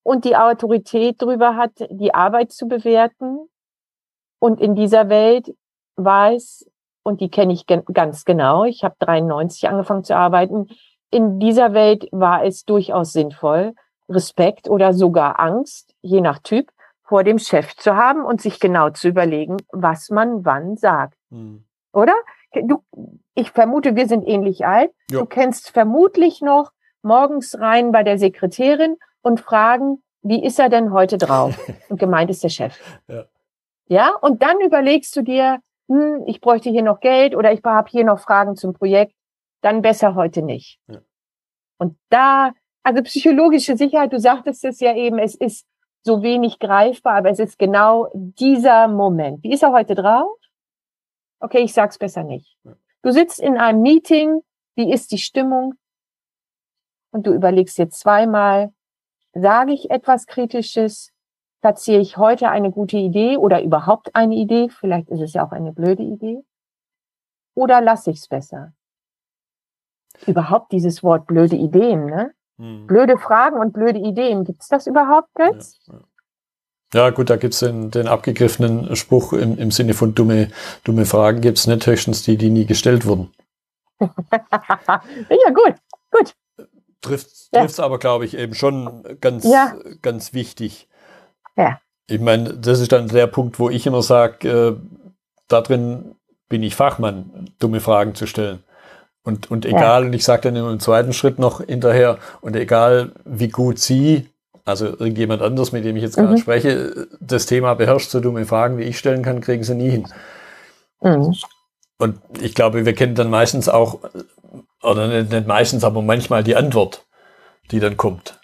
[0.03, 3.47] und die Autorität darüber hat, die Arbeit zu bewerten.
[4.39, 5.55] Und in dieser Welt
[5.95, 6.69] weiß,
[7.03, 10.67] und die kenne ich ganz genau, ich habe 93 angefangen zu arbeiten,
[11.11, 13.73] in dieser Welt war es durchaus sinnvoll,
[14.09, 16.71] Respekt oder sogar Angst, je nach Typ,
[17.03, 21.17] vor dem Chef zu haben und sich genau zu überlegen, was man wann sagt.
[21.29, 21.65] Hm.
[21.91, 22.13] Oder?
[22.53, 22.83] Du,
[23.35, 24.91] ich vermute, wir sind ähnlich alt.
[25.09, 25.19] Ja.
[25.19, 26.71] Du kennst vermutlich noch
[27.01, 31.59] morgens rein bei der Sekretärin und fragen, wie ist er denn heute drauf?
[31.89, 32.77] Und gemeint ist der Chef.
[33.07, 33.25] Ja.
[33.87, 37.89] ja, und dann überlegst du dir, hm, ich bräuchte hier noch Geld oder ich habe
[37.89, 39.15] hier noch Fragen zum Projekt,
[39.61, 40.79] dann besser heute nicht.
[40.87, 41.01] Ja.
[41.77, 42.51] Und da,
[42.83, 45.65] also psychologische Sicherheit, du sagtest es ja eben, es ist
[46.03, 49.43] so wenig greifbar, aber es ist genau dieser Moment.
[49.43, 50.37] Wie ist er heute drauf?
[51.39, 52.57] Okay, ich sag's besser nicht.
[53.01, 54.41] Du sitzt in einem Meeting,
[54.75, 55.73] wie ist die Stimmung?
[57.11, 58.73] Und du überlegst dir zweimal,
[59.33, 61.11] sage ich etwas Kritisches?
[61.61, 64.69] Platziere ich heute eine gute Idee oder überhaupt eine Idee?
[64.69, 66.43] Vielleicht ist es ja auch eine blöde Idee.
[67.53, 68.73] Oder lasse ich es besser?
[70.27, 72.31] Überhaupt dieses Wort blöde Ideen, ne?
[72.57, 72.87] Hm.
[72.87, 74.43] Blöde Fragen und blöde Ideen.
[74.43, 75.81] Gibt's das überhaupt jetzt?
[75.87, 75.99] Ja, ja.
[76.93, 80.49] Ja, gut, da gibt's den, den abgegriffenen Spruch im, im Sinne von dumme,
[80.83, 83.31] dumme Fragen gibt's nicht, höchstens die, die nie gestellt wurden.
[84.01, 85.75] ja, gut,
[86.11, 86.35] gut.
[86.99, 89.73] Trifft trifft's aber, glaube ich, eben schon ganz, ja.
[90.01, 90.87] ganz wichtig.
[91.55, 91.79] Ja.
[92.07, 94.75] Ich meine, das ist dann der Punkt, wo ich immer sage, äh,
[95.47, 96.15] da drin
[96.49, 98.63] bin ich Fachmann, dumme Fragen zu stellen.
[99.23, 100.07] Und, und egal, ja.
[100.07, 104.31] und ich sage dann im zweiten Schritt noch hinterher, und egal wie gut Sie
[104.65, 106.37] also irgendjemand anders, mit dem ich jetzt gerade mhm.
[106.37, 110.07] spreche, das Thema beherrscht, so dumme Fragen, wie ich stellen kann, kriegen sie nie hin.
[111.01, 111.35] Mhm.
[111.97, 113.99] Und ich glaube, wir kennen dann meistens auch,
[114.81, 117.05] oder nicht, nicht, meistens, aber manchmal die Antwort,
[117.71, 118.39] die dann kommt.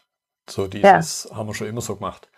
[0.50, 1.36] So dieses ja.
[1.36, 2.30] haben wir schon immer so gemacht.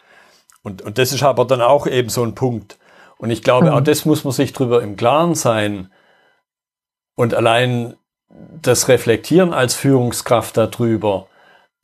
[0.62, 2.80] Und, und das ist aber dann auch eben so ein Punkt.
[3.18, 3.74] Und ich glaube, mhm.
[3.74, 5.92] auch das muss man sich drüber im Klaren sein.
[7.16, 7.96] Und allein
[8.30, 11.28] das Reflektieren als Führungskraft darüber,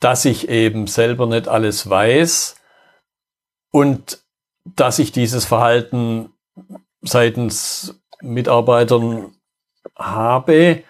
[0.00, 2.56] dass ich eben selber nicht alles weiß
[3.72, 4.22] und
[4.64, 6.32] dass ich dieses Verhalten
[7.02, 9.32] seitens Mitarbeitern
[9.96, 10.82] habe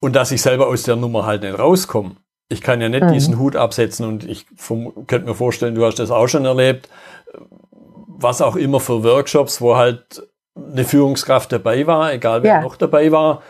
[0.00, 2.16] und dass ich selber aus der Nummer halt nicht rauskomme.
[2.48, 3.12] Ich kann ja nicht mhm.
[3.12, 4.46] diesen Hut absetzen und ich
[5.06, 6.88] könnte mir vorstellen, du hast das auch schon erlebt,
[8.06, 12.60] was auch immer für Workshops, wo halt eine Führungskraft dabei war, egal wer ja.
[12.60, 13.42] noch dabei war,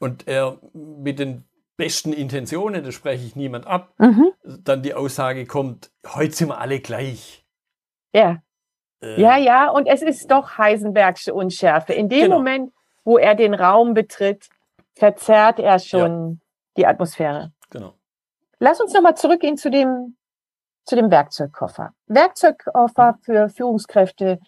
[0.00, 1.44] und er mit den
[1.76, 4.32] besten Intentionen, das spreche ich niemand ab, mhm.
[4.42, 7.44] dann die Aussage kommt, heute sind wir alle gleich.
[8.12, 8.42] Ja.
[9.02, 11.92] Äh, ja, ja, und es ist doch Heisenbergsche Unschärfe.
[11.92, 12.36] In dem genau.
[12.36, 12.72] Moment,
[13.04, 14.48] wo er den Raum betritt,
[14.94, 16.36] verzerrt er schon ja.
[16.76, 17.52] die Atmosphäre.
[17.70, 17.94] Genau.
[18.60, 20.16] Lass uns nochmal zurückgehen zu dem,
[20.84, 21.92] zu dem Werkzeugkoffer.
[22.06, 24.38] Werkzeugkoffer für Führungskräfte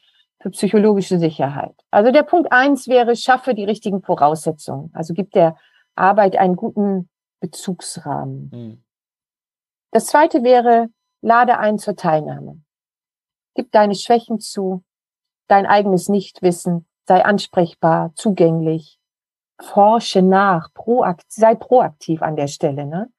[0.41, 1.75] für psychologische Sicherheit.
[1.91, 4.91] Also der Punkt eins wäre, schaffe die richtigen Voraussetzungen.
[4.93, 5.57] Also gib der
[5.95, 7.09] Arbeit einen guten
[7.41, 8.51] Bezugsrahmen.
[8.53, 8.85] Mhm.
[9.93, 10.89] Das zweite wäre,
[11.23, 12.61] lade ein zur Teilnahme.
[13.55, 14.85] Gib deine Schwächen zu,
[15.49, 18.99] dein eigenes Nichtwissen, sei ansprechbar, zugänglich,
[19.59, 22.85] forsche nach, proakt, sei proaktiv an der Stelle.
[22.85, 23.11] Ne?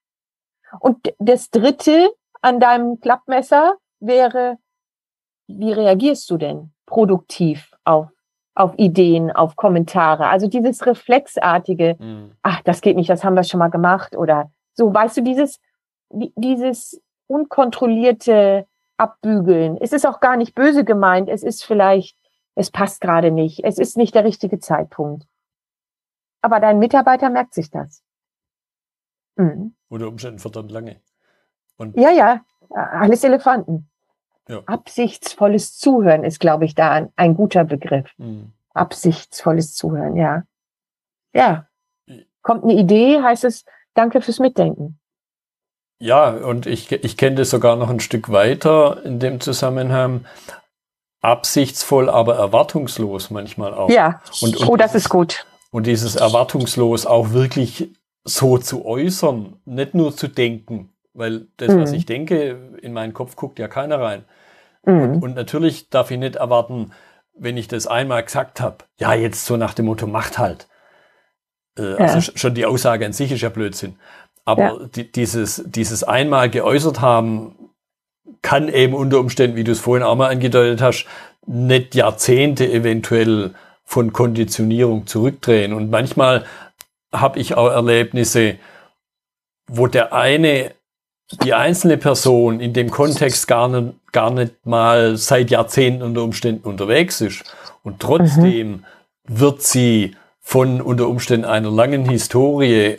[0.79, 4.57] Und das dritte an deinem Klappmesser wäre,
[5.47, 8.09] wie reagierst du denn produktiv auf
[8.57, 10.27] auf Ideen, auf Kommentare.
[10.29, 12.31] Also dieses reflexartige, mhm.
[12.41, 15.59] ach, das geht nicht, das haben wir schon mal gemacht oder so, weißt du, dieses,
[16.09, 19.77] dieses unkontrollierte Abbügeln.
[19.79, 21.29] Es ist auch gar nicht böse gemeint.
[21.29, 22.17] Es ist vielleicht,
[22.55, 23.63] es passt gerade nicht.
[23.63, 25.27] Es ist nicht der richtige Zeitpunkt.
[26.41, 28.03] Aber dein Mitarbeiter merkt sich das.
[29.35, 29.75] Mhm.
[29.89, 30.99] Unter Umständen verdammt lange.
[31.77, 33.89] Und ja, ja, alles Elefanten.
[34.47, 34.61] Ja.
[34.65, 38.09] Absichtsvolles Zuhören ist, glaube ich, da ein, ein guter Begriff.
[38.17, 38.53] Mhm.
[38.73, 40.43] Absichtsvolles Zuhören, ja.
[41.33, 41.67] Ja.
[42.41, 44.99] Kommt eine Idee, heißt es, danke fürs Mitdenken.
[45.99, 50.25] Ja, und ich, ich kenne das sogar noch ein Stück weiter in dem Zusammenhang.
[51.21, 53.89] Absichtsvoll, aber erwartungslos manchmal auch.
[53.89, 55.45] Ja, und, und oh, das ist gut.
[55.71, 57.89] Und dieses erwartungslos auch wirklich
[58.23, 61.81] so zu äußern, nicht nur zu denken, weil das, mhm.
[61.81, 64.25] was ich denke, in meinen Kopf guckt ja keiner rein.
[64.87, 65.21] Mhm.
[65.21, 66.91] Und natürlich darf ich nicht erwarten,
[67.35, 70.67] wenn ich das einmal gesagt habe, ja, jetzt so nach dem Motto, macht halt.
[71.77, 71.97] Äh, ja.
[71.97, 73.97] Also schon die Aussage an sich ist ja Blödsinn.
[74.45, 74.87] Aber ja.
[74.95, 77.55] die, dieses, dieses einmal geäußert haben,
[78.41, 81.05] kann eben unter Umständen, wie du es vorhin auch mal angedeutet hast,
[81.45, 85.73] nicht Jahrzehnte eventuell von Konditionierung zurückdrehen.
[85.73, 86.45] Und manchmal
[87.13, 88.55] habe ich auch Erlebnisse,
[89.67, 90.71] wo der eine,
[91.43, 96.67] die einzelne Person in dem Kontext gar nicht, gar nicht mal seit Jahrzehnten unter Umständen
[96.67, 97.43] unterwegs ist.
[97.83, 98.83] Und trotzdem mhm.
[99.27, 102.97] wird sie von unter Umständen einer langen Historie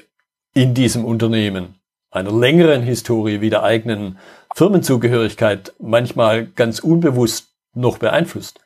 [0.52, 1.76] in diesem Unternehmen,
[2.10, 4.18] einer längeren Historie wie der eigenen
[4.54, 8.60] Firmenzugehörigkeit manchmal ganz unbewusst noch beeinflusst.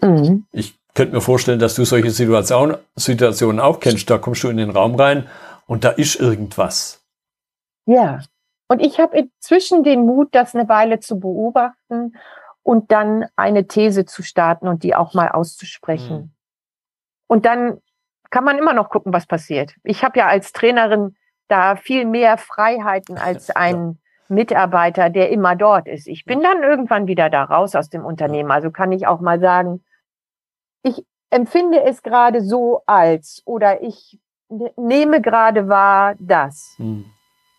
[0.00, 0.46] Mhm.
[0.50, 4.08] Ich könnte mir vorstellen, dass du solche Situation, Situationen auch kennst.
[4.08, 5.26] Da kommst du in den Raum rein
[5.66, 7.02] und da ist irgendwas.
[7.84, 8.20] Ja.
[8.68, 12.16] Und ich habe inzwischen den Mut, das eine Weile zu beobachten
[12.62, 16.16] und dann eine These zu starten und die auch mal auszusprechen.
[16.16, 16.30] Mhm.
[17.28, 17.80] Und dann
[18.30, 19.74] kann man immer noch gucken, was passiert.
[19.84, 21.16] Ich habe ja als Trainerin
[21.48, 23.98] da viel mehr Freiheiten als ein
[24.28, 26.08] Mitarbeiter, der immer dort ist.
[26.08, 28.50] Ich bin dann irgendwann wieder da raus aus dem Unternehmen.
[28.50, 29.84] Also kann ich auch mal sagen,
[30.82, 34.18] ich empfinde es gerade so als oder ich
[34.76, 36.74] nehme gerade wahr das.
[36.78, 37.06] Mhm.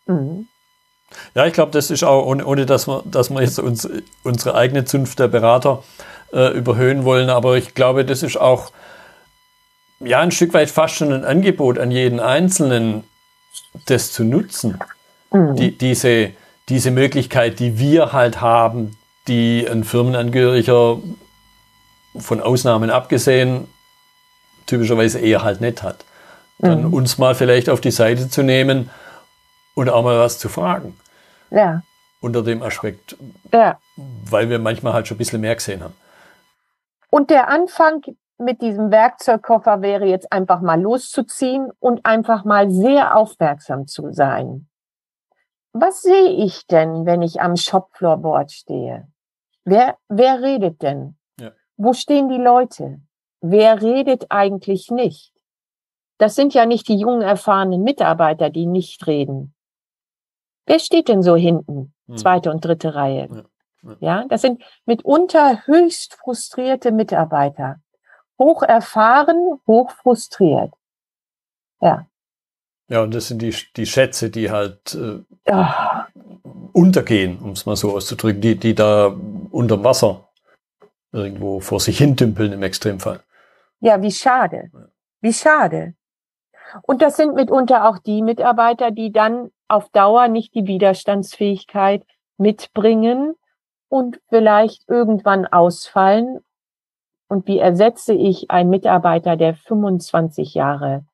[0.05, 0.47] Mhm.
[1.35, 3.87] Ja, ich glaube, das ist auch, ohne, ohne dass, wir, dass wir jetzt uns,
[4.23, 5.83] unsere eigene Zunft der Berater
[6.33, 8.71] äh, überhöhen wollen, aber ich glaube, das ist auch
[9.99, 13.03] ja ein Stück weit fast schon ein Angebot an jeden Einzelnen,
[13.85, 14.79] das zu nutzen.
[15.31, 15.55] Mhm.
[15.55, 16.31] Die, diese,
[16.69, 20.99] diese Möglichkeit, die wir halt haben, die ein Firmenangehöriger
[22.17, 23.67] von Ausnahmen abgesehen
[24.65, 26.05] typischerweise eher halt nicht hat.
[26.59, 26.93] Dann mhm.
[26.93, 28.89] uns mal vielleicht auf die Seite zu nehmen
[29.77, 30.97] und auch mal was zu fragen.
[31.51, 31.83] Ja.
[32.19, 33.15] Unter dem Aspekt.
[33.53, 33.79] Ja.
[33.95, 35.93] Weil wir manchmal halt schon ein bisschen mehr gesehen haben.
[37.11, 38.01] Und der Anfang
[38.39, 44.67] mit diesem Werkzeugkoffer wäre jetzt einfach mal loszuziehen und einfach mal sehr aufmerksam zu sein.
[45.73, 49.07] Was sehe ich denn, wenn ich am Shopfloorboard stehe?
[49.63, 51.17] Wer, wer redet denn?
[51.39, 51.51] Ja.
[51.75, 52.99] Wo stehen die Leute?
[53.41, 55.33] Wer redet eigentlich nicht?
[56.17, 59.53] Das sind ja nicht die jungen, erfahrenen Mitarbeiter, die nicht reden.
[60.67, 61.93] Wer steht denn so hinten?
[62.07, 62.17] Hm.
[62.17, 63.27] Zweite und dritte Reihe.
[63.81, 63.95] Ja.
[63.99, 64.25] Ja.
[64.27, 67.79] das sind mitunter höchst frustrierte Mitarbeiter
[68.39, 70.73] hoch erfahren, hoch frustriert.
[71.81, 72.07] Ja.
[72.89, 75.23] Ja, und das sind die, die Schätze, die halt äh,
[76.71, 79.13] untergehen, um es mal so auszudrücken, die, die da
[79.51, 80.29] unterm Wasser
[81.11, 83.21] irgendwo vor sich hin dümpeln im Extremfall.
[83.79, 84.71] Ja, wie schade.
[85.19, 85.95] Wie schade.
[86.83, 92.05] Und das sind mitunter auch die Mitarbeiter, die dann auf Dauer nicht die Widerstandsfähigkeit
[92.37, 93.35] mitbringen
[93.89, 96.39] und vielleicht irgendwann ausfallen
[97.27, 101.05] und wie ersetze ich einen Mitarbeiter, der 25 Jahre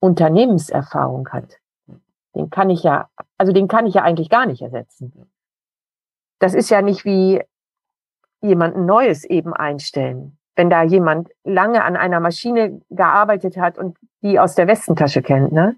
[0.00, 1.58] Unternehmenserfahrung hat?
[2.34, 5.28] Den kann ich ja, also den kann ich ja eigentlich gar nicht ersetzen.
[6.38, 7.42] Das ist ja nicht wie
[8.40, 10.38] jemanden Neues eben einstellen.
[10.54, 15.52] Wenn da jemand lange an einer Maschine gearbeitet hat und die aus der Westentasche kennt,
[15.52, 15.76] ne?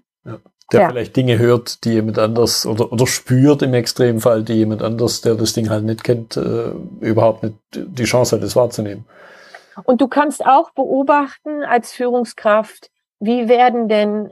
[0.71, 0.89] Der ja.
[0.89, 5.35] vielleicht Dinge hört, die jemand anders oder, oder spürt im Extremfall, die jemand anders, der
[5.35, 9.05] das Ding halt nicht kennt, äh, überhaupt nicht die Chance hat, es wahrzunehmen.
[9.83, 14.31] Und du kannst auch beobachten als Führungskraft, wie werden denn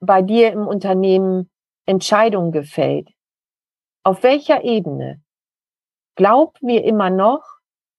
[0.00, 1.50] bei dir im Unternehmen
[1.86, 3.08] Entscheidungen gefällt?
[4.02, 5.20] Auf welcher Ebene?
[6.16, 7.42] Glauben wir immer noch,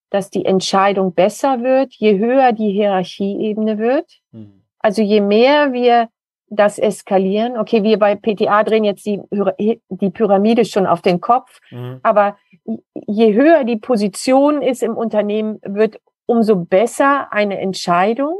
[0.10, 4.20] dass die Entscheidung besser wird, je höher die Hierarchieebene wird?
[4.32, 4.64] Mhm.
[4.80, 6.10] Also je mehr wir
[6.52, 7.58] das eskalieren.
[7.58, 9.22] Okay, wir bei PTA drehen jetzt die,
[9.90, 12.00] die Pyramide schon auf den Kopf, mhm.
[12.04, 12.38] aber
[13.08, 18.38] je höher die Position ist im Unternehmen, wird umso besser eine Entscheidung?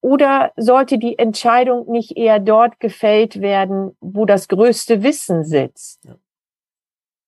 [0.00, 6.04] Oder sollte die Entscheidung nicht eher dort gefällt werden, wo das größte Wissen sitzt?
[6.04, 6.14] Ja.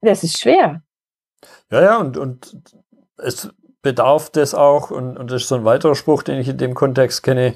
[0.03, 0.83] Das ist schwer.
[1.71, 2.57] Ja, ja, und, und
[3.17, 6.59] es bedarf das auch, und, und das ist so ein weiterer Spruch, den ich in
[6.59, 7.55] dem Kontext kenne,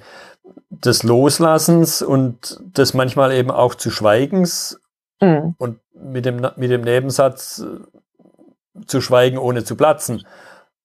[0.82, 4.80] des Loslassens und des manchmal eben auch zu Schweigens
[5.20, 5.54] mhm.
[5.58, 10.26] und mit dem, mit dem Nebensatz äh, zu schweigen, ohne zu platzen.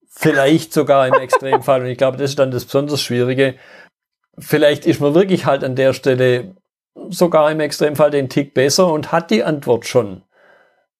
[0.07, 1.81] Vielleicht sogar im Extremfall.
[1.81, 3.55] Und ich glaube, das ist dann das besonders Schwierige.
[4.37, 6.55] Vielleicht ist man wirklich halt an der Stelle
[7.09, 10.23] sogar im Extremfall den Tick besser und hat die Antwort schon.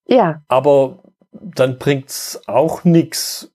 [0.06, 0.42] Ja.
[0.48, 3.52] Aber dann bringt's auch nichts,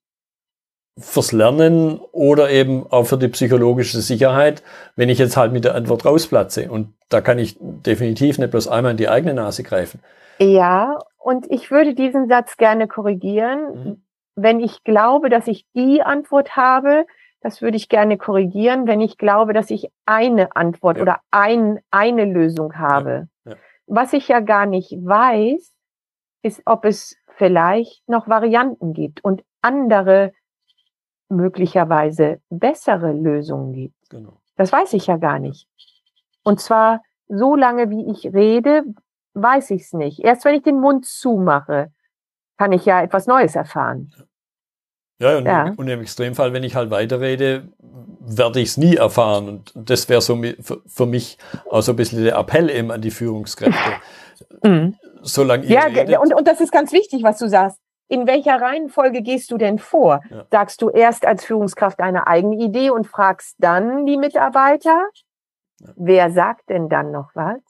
[0.98, 4.62] fürs Lernen oder eben auch für die psychologische Sicherheit,
[4.94, 6.70] wenn ich jetzt halt mit der Antwort rausplatze.
[6.70, 10.00] Und da kann ich definitiv nicht bloß einmal in die eigene Nase greifen.
[10.38, 13.60] Ja, und ich würde diesen Satz gerne korrigieren.
[13.74, 14.02] Mhm.
[14.36, 17.06] Wenn ich glaube, dass ich die Antwort habe,
[17.40, 21.02] das würde ich gerne korrigieren, wenn ich glaube, dass ich eine Antwort ja.
[21.02, 23.28] oder ein, eine Lösung habe.
[23.44, 23.52] Ja.
[23.52, 23.58] Ja.
[23.86, 25.72] Was ich ja gar nicht weiß,
[26.42, 30.32] ist, ob es vielleicht noch Varianten gibt und andere
[31.36, 34.10] möglicherweise bessere Lösungen gibt.
[34.10, 34.40] Genau.
[34.56, 35.68] Das weiß ich ja gar nicht.
[36.42, 38.84] Und zwar so lange, wie ich rede,
[39.34, 40.20] weiß ich es nicht.
[40.20, 41.90] Erst wenn ich den Mund zumache,
[42.56, 44.12] kann ich ja etwas Neues erfahren.
[45.18, 45.72] Ja, und, ja.
[45.76, 47.68] und im Extremfall, wenn ich halt weiterrede,
[48.20, 49.48] werde ich es nie erfahren.
[49.48, 50.40] Und das wäre so
[50.86, 51.38] für mich
[51.70, 53.78] auch so ein bisschen der Appell eben an die Führungskräfte.
[54.62, 54.96] Mhm.
[55.22, 57.78] Solange ja, redet, und, und das ist ganz wichtig, was du sagst
[58.08, 60.20] in welcher Reihenfolge gehst du denn vor?
[60.30, 60.46] Ja.
[60.50, 65.08] Sagst du erst als Führungskraft eine eigene Idee und fragst dann die Mitarbeiter?
[65.80, 65.88] Ja.
[65.96, 67.60] Wer sagt denn dann noch was?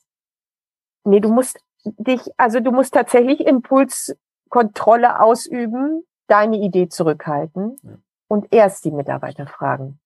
[1.05, 7.97] Nee, du musst dich, also du musst tatsächlich Impulskontrolle ausüben, deine Idee zurückhalten ja.
[8.29, 10.01] und erst die Mitarbeiter fragen.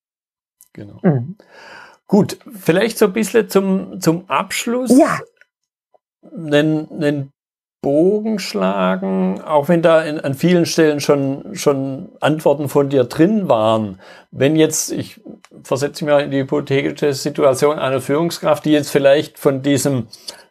[0.72, 0.98] Genau.
[1.02, 1.36] Mhm.
[2.06, 4.96] Gut, vielleicht so ein bisschen zum, zum Abschluss.
[4.96, 5.18] Ja.
[6.22, 7.32] Einen, einen
[7.80, 13.48] Bogen schlagen, auch wenn da in, an vielen Stellen schon, schon Antworten von dir drin
[13.48, 14.00] waren.
[14.32, 15.20] Wenn jetzt, ich
[15.62, 20.08] versetze mich mal in die hypothetische Situation einer Führungskraft, die jetzt vielleicht von diesem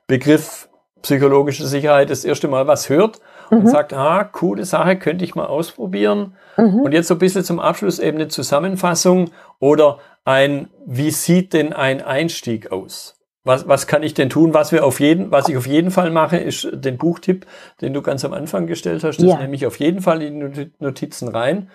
[0.08, 0.70] Begriff
[1.02, 3.20] psychologische Sicherheit das erste Mal was hört
[3.52, 3.60] mhm.
[3.60, 6.36] und sagt, ah, coole Sache, könnte ich mal ausprobieren.
[6.56, 6.82] Mhm.
[6.82, 11.74] Und jetzt so ein bisschen zum Abschluss eben eine Zusammenfassung oder ein, wie sieht denn
[11.74, 13.17] ein Einstieg aus?
[13.48, 14.54] Was, was kann ich denn tun?
[14.54, 17.46] Was wir auf jeden, was ich auf jeden Fall mache, ist den Buchtipp,
[17.80, 19.18] den du ganz am Anfang gestellt hast.
[19.18, 19.38] Das ja.
[19.38, 21.70] nehme ich auf jeden Fall in die Notizen rein.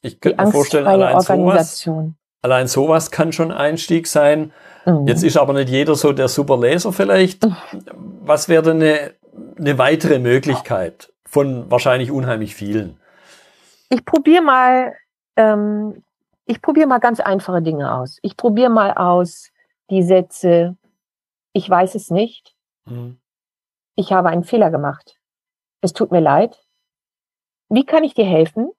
[0.00, 1.90] Ich könnte mir vorstellen, allein sowas,
[2.40, 4.52] allein sowas kann schon Einstieg sein.
[4.86, 5.06] Mhm.
[5.06, 7.44] Jetzt ist aber nicht jeder so der super Leser vielleicht.
[7.44, 7.56] Mhm.
[8.22, 9.12] Was wäre denn eine,
[9.58, 12.98] eine weitere Möglichkeit von wahrscheinlich unheimlich vielen?
[13.90, 14.94] Ich probiere mal,
[15.36, 16.02] ähm,
[16.46, 18.18] ich probiere mal ganz einfache Dinge aus.
[18.22, 19.50] Ich probiere mal aus
[19.90, 20.76] die Sätze,
[21.52, 22.54] ich weiß es nicht.
[22.84, 23.20] Mhm.
[23.96, 25.18] Ich habe einen Fehler gemacht.
[25.80, 26.64] Es tut mir leid.
[27.68, 28.70] Wie kann ich dir helfen?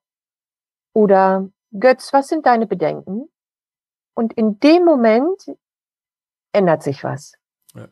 [0.92, 1.48] Oder
[1.78, 3.28] Götz, was sind deine Bedenken?
[4.14, 5.50] Und in dem Moment
[6.52, 7.34] ändert sich was.
[7.74, 7.88] Ja.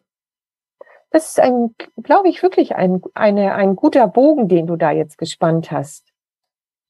[1.10, 5.16] Das ist ein, glaube ich, wirklich ein, eine, ein guter Bogen, den du da jetzt
[5.16, 6.12] gespannt hast.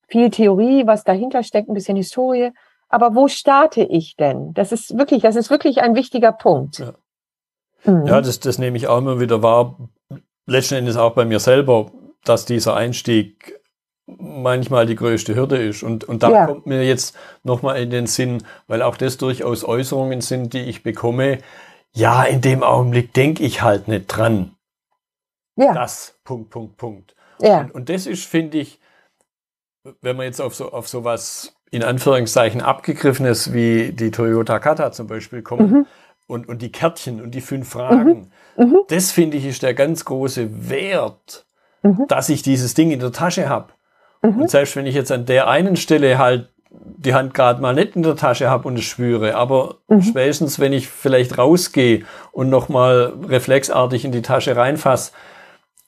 [0.08, 2.52] Viel Theorie, was dahinter steckt, ein bisschen Historie.
[2.88, 4.54] Aber wo starte ich denn?
[4.54, 6.78] Das ist wirklich, das ist wirklich ein wichtiger Punkt.
[6.78, 6.94] Ja.
[7.84, 8.06] Mhm.
[8.06, 9.76] Ja, das, das nehme ich auch immer wieder wahr.
[10.46, 11.90] Letzten Endes auch bei mir selber,
[12.24, 13.60] dass dieser Einstieg
[14.06, 15.82] manchmal die größte Hürde ist.
[15.82, 16.46] Und, und da ja.
[16.46, 20.82] kommt mir jetzt nochmal in den Sinn, weil auch das durchaus Äußerungen sind, die ich
[20.82, 21.38] bekomme.
[21.92, 24.56] Ja, in dem Augenblick denke ich halt nicht dran.
[25.56, 25.74] Ja.
[25.74, 27.14] Das, Punkt, Punkt, Punkt.
[27.40, 27.60] Ja.
[27.60, 28.80] Und, und das ist, finde ich,
[30.00, 35.06] wenn man jetzt auf so, auf sowas in Anführungszeichen abgegriffenes wie die Toyota Kata zum
[35.06, 35.86] Beispiel kommt, mhm
[36.28, 38.30] und, und die Kärtchen und die fünf Fragen.
[38.56, 38.64] Mhm.
[38.64, 38.78] Mhm.
[38.88, 41.46] Das finde ich ist der ganz große Wert,
[41.82, 42.04] mhm.
[42.06, 43.72] dass ich dieses Ding in der Tasche habe.
[44.22, 44.42] Mhm.
[44.42, 47.96] Und selbst wenn ich jetzt an der einen Stelle halt die Hand gerade mal nicht
[47.96, 50.02] in der Tasche habe und es spüre, aber mhm.
[50.02, 55.12] spätestens wenn ich vielleicht rausgehe und nochmal reflexartig in die Tasche reinfasse,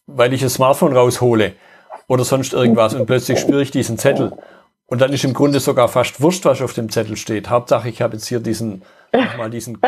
[0.06, 1.52] weil ich das Smartphone raushole
[2.08, 4.32] oder sonst irgendwas und plötzlich spüre ich diesen Zettel.
[4.86, 7.48] Und dann ist im Grunde sogar fast wurscht, was auf dem Zettel steht.
[7.50, 8.82] Hauptsache, ich habe jetzt hier diesen
[9.12, 9.78] nochmal diesen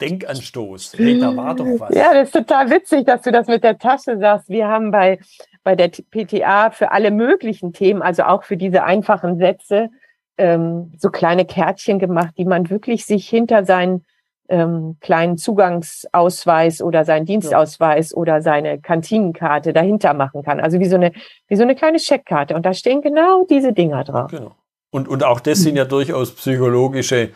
[0.00, 0.94] Denkanstoß.
[0.96, 1.94] Hey, da war doch was.
[1.94, 4.48] Ja, das ist total witzig, dass du das mit der Tasche sagst.
[4.48, 5.18] Wir haben bei,
[5.62, 9.90] bei der PTA für alle möglichen Themen, also auch für diese einfachen Sätze,
[10.38, 14.04] ähm, so kleine Kärtchen gemacht, die man wirklich sich hinter seinen
[14.48, 18.16] ähm, kleinen Zugangsausweis oder seinen Dienstausweis ja.
[18.16, 20.58] oder seine Kantinenkarte dahinter machen kann.
[20.60, 21.12] Also wie so eine,
[21.48, 22.54] wie so eine kleine Checkkarte.
[22.54, 24.30] Und da stehen genau diese Dinger drauf.
[24.30, 24.56] Genau.
[24.90, 27.30] Und, und auch das sind ja durchaus psychologische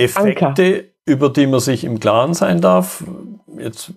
[0.00, 0.84] Effekte, Anker.
[1.04, 3.04] über die man sich im Klaren sein darf.
[3.58, 3.92] Jetzt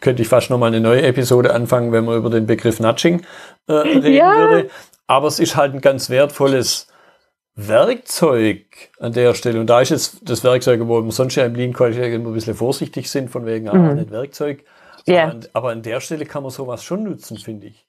[0.00, 3.22] könnte ich fast nochmal eine neue Episode anfangen, wenn man über den Begriff Nudging
[3.68, 4.36] äh, reden ja.
[4.36, 4.70] würde.
[5.06, 6.88] Aber es ist halt ein ganz wertvolles
[7.54, 8.64] Werkzeug
[8.98, 9.60] an der Stelle.
[9.60, 12.54] Und da ist es das Werkzeug, wo wir sonst ja im Lean immer ein bisschen
[12.54, 13.94] vorsichtig sind, von wegen, ah, mhm.
[13.96, 14.64] nicht Werkzeug.
[15.06, 15.24] Ja.
[15.24, 17.86] Aber, an, aber an der Stelle kann man sowas schon nutzen, finde ich.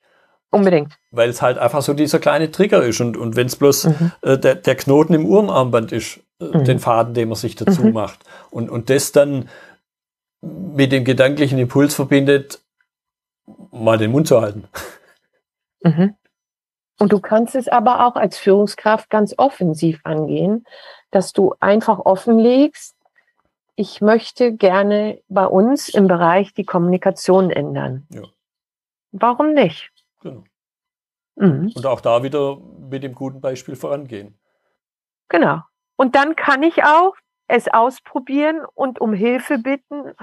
[0.52, 0.94] Unbedingt.
[1.10, 3.02] Weil es halt einfach so dieser kleine Trigger ist.
[3.02, 4.12] Und, und wenn es bloß mhm.
[4.22, 6.20] äh, der, der Knoten im Uhrenarmband ist,
[6.52, 6.64] mhm.
[6.64, 7.94] den Faden, den man sich dazu mhm.
[7.94, 8.20] macht.
[8.52, 9.50] Und, und das dann
[10.42, 12.62] mit dem gedanklichen Impuls verbindet,
[13.72, 14.68] mal den Mund zu halten.
[15.82, 16.16] Mhm.
[17.00, 20.66] Und du kannst es aber auch als Führungskraft ganz offensiv angehen,
[21.12, 22.96] dass du einfach offenlegst,
[23.76, 28.06] ich möchte gerne bei uns im Bereich die Kommunikation ändern.
[28.10, 28.22] Ja.
[29.12, 29.92] Warum nicht?
[30.22, 30.44] Genau.
[31.36, 31.72] Mhm.
[31.76, 34.38] Und auch da wieder mit dem guten Beispiel vorangehen.
[35.30, 35.62] Genau.
[35.96, 37.14] Und dann kann ich auch
[37.48, 40.14] es ausprobieren und um Hilfe bitten,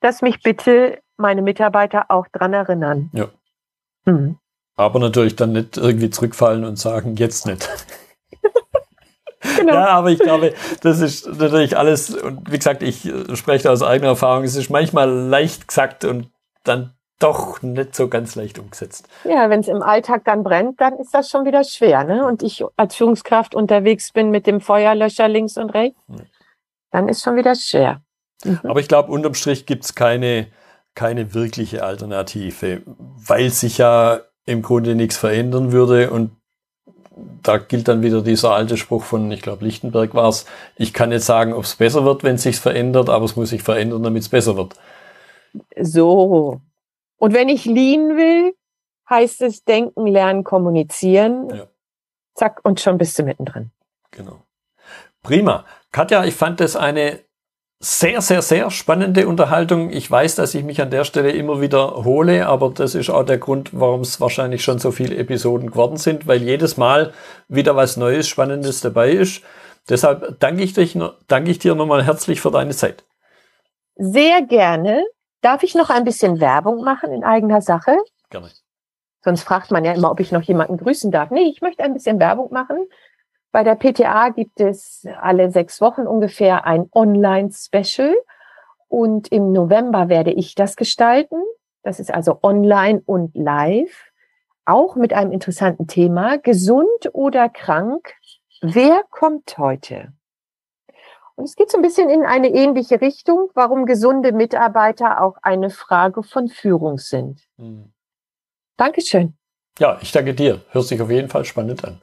[0.00, 3.10] dass mich bitte meine Mitarbeiter auch dran erinnern.
[3.12, 3.28] Ja.
[4.04, 4.38] Mhm.
[4.76, 7.68] Aber natürlich dann nicht irgendwie zurückfallen und sagen, jetzt nicht.
[9.58, 9.74] Genau.
[9.74, 14.08] Ja, aber ich glaube, das ist natürlich alles, und wie gesagt, ich spreche aus eigener
[14.08, 16.30] Erfahrung, es ist manchmal leicht gesagt und
[16.62, 19.08] dann doch nicht so ganz leicht umgesetzt.
[19.24, 22.04] Ja, wenn es im Alltag dann brennt, dann ist das schon wieder schwer.
[22.04, 22.26] Ne?
[22.26, 25.98] Und ich als Führungskraft unterwegs bin mit dem Feuerlöscher links und rechts,
[26.90, 28.02] dann ist schon wieder schwer.
[28.44, 28.60] Mhm.
[28.64, 30.48] Aber ich glaube, unterm Strich gibt es keine,
[30.94, 36.32] keine wirkliche Alternative, weil sich ja im Grunde nichts verändern würde und
[37.42, 40.46] da gilt dann wieder dieser alte Spruch von, ich glaube, Lichtenberg war es,
[40.76, 43.50] ich kann jetzt sagen, ob es besser wird, wenn es sich verändert, aber es muss
[43.50, 44.74] sich verändern, damit es besser wird.
[45.80, 46.60] So.
[47.24, 48.54] Und wenn ich lean will,
[49.08, 51.48] heißt es denken, lernen, kommunizieren.
[51.48, 51.68] Ja.
[52.34, 53.70] Zack, und schon bist du mittendrin.
[54.10, 54.42] Genau.
[55.22, 55.64] Prima.
[55.90, 57.20] Katja, ich fand das eine
[57.80, 59.88] sehr, sehr, sehr spannende Unterhaltung.
[59.88, 63.38] Ich weiß, dass ich mich an der Stelle immer wiederhole, aber das ist auch der
[63.38, 67.14] Grund, warum es wahrscheinlich schon so viele Episoden geworden sind, weil jedes Mal
[67.48, 69.42] wieder was Neues, Spannendes dabei ist.
[69.88, 73.02] Deshalb danke ich, dich, danke ich dir nochmal herzlich für deine Zeit.
[73.96, 75.04] Sehr gerne.
[75.44, 77.98] Darf ich noch ein bisschen Werbung machen in eigener Sache?
[78.30, 78.50] Gerne.
[79.22, 81.30] Sonst fragt man ja immer, ob ich noch jemanden grüßen darf.
[81.30, 82.78] Nee, ich möchte ein bisschen Werbung machen.
[83.52, 88.14] Bei der PTA gibt es alle sechs Wochen ungefähr ein Online-Special.
[88.88, 91.36] Und im November werde ich das gestalten.
[91.82, 94.12] Das ist also online und live.
[94.64, 96.38] Auch mit einem interessanten Thema.
[96.38, 98.14] Gesund oder krank?
[98.62, 100.14] Wer kommt heute?
[101.36, 105.70] Und es geht so ein bisschen in eine ähnliche Richtung, warum gesunde Mitarbeiter auch eine
[105.70, 107.40] Frage von Führung sind.
[107.56, 107.92] Mhm.
[108.76, 109.34] Dankeschön.
[109.78, 110.60] Ja, ich danke dir.
[110.70, 112.00] Hört sich auf jeden Fall spannend an.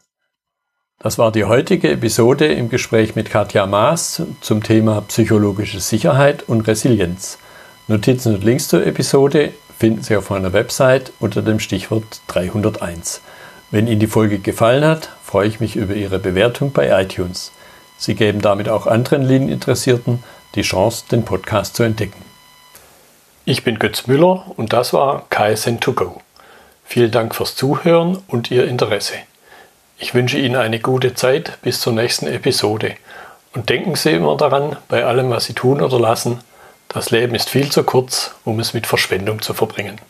[1.00, 6.68] Das war die heutige Episode im Gespräch mit Katja Maas zum Thema psychologische Sicherheit und
[6.68, 7.40] Resilienz.
[7.88, 13.22] Notizen und Links zur Episode finden Sie auf meiner Website unter dem Stichwort 301.
[13.72, 17.52] Wenn Ihnen die Folge gefallen hat, freue ich mich über Ihre Bewertung bei iTunes.
[18.02, 20.24] Sie geben damit auch anderen Linieninteressierten
[20.56, 22.20] die Chance, den Podcast zu entdecken.
[23.46, 26.20] Ich bin Götz Müller und das war KSN2Go.
[26.84, 29.14] Vielen Dank fürs Zuhören und Ihr Interesse.
[30.00, 32.96] Ich wünsche Ihnen eine gute Zeit bis zur nächsten Episode.
[33.54, 36.40] Und denken Sie immer daran, bei allem, was Sie tun oder lassen,
[36.88, 40.02] das Leben ist viel zu kurz, um es mit Verschwendung zu verbringen.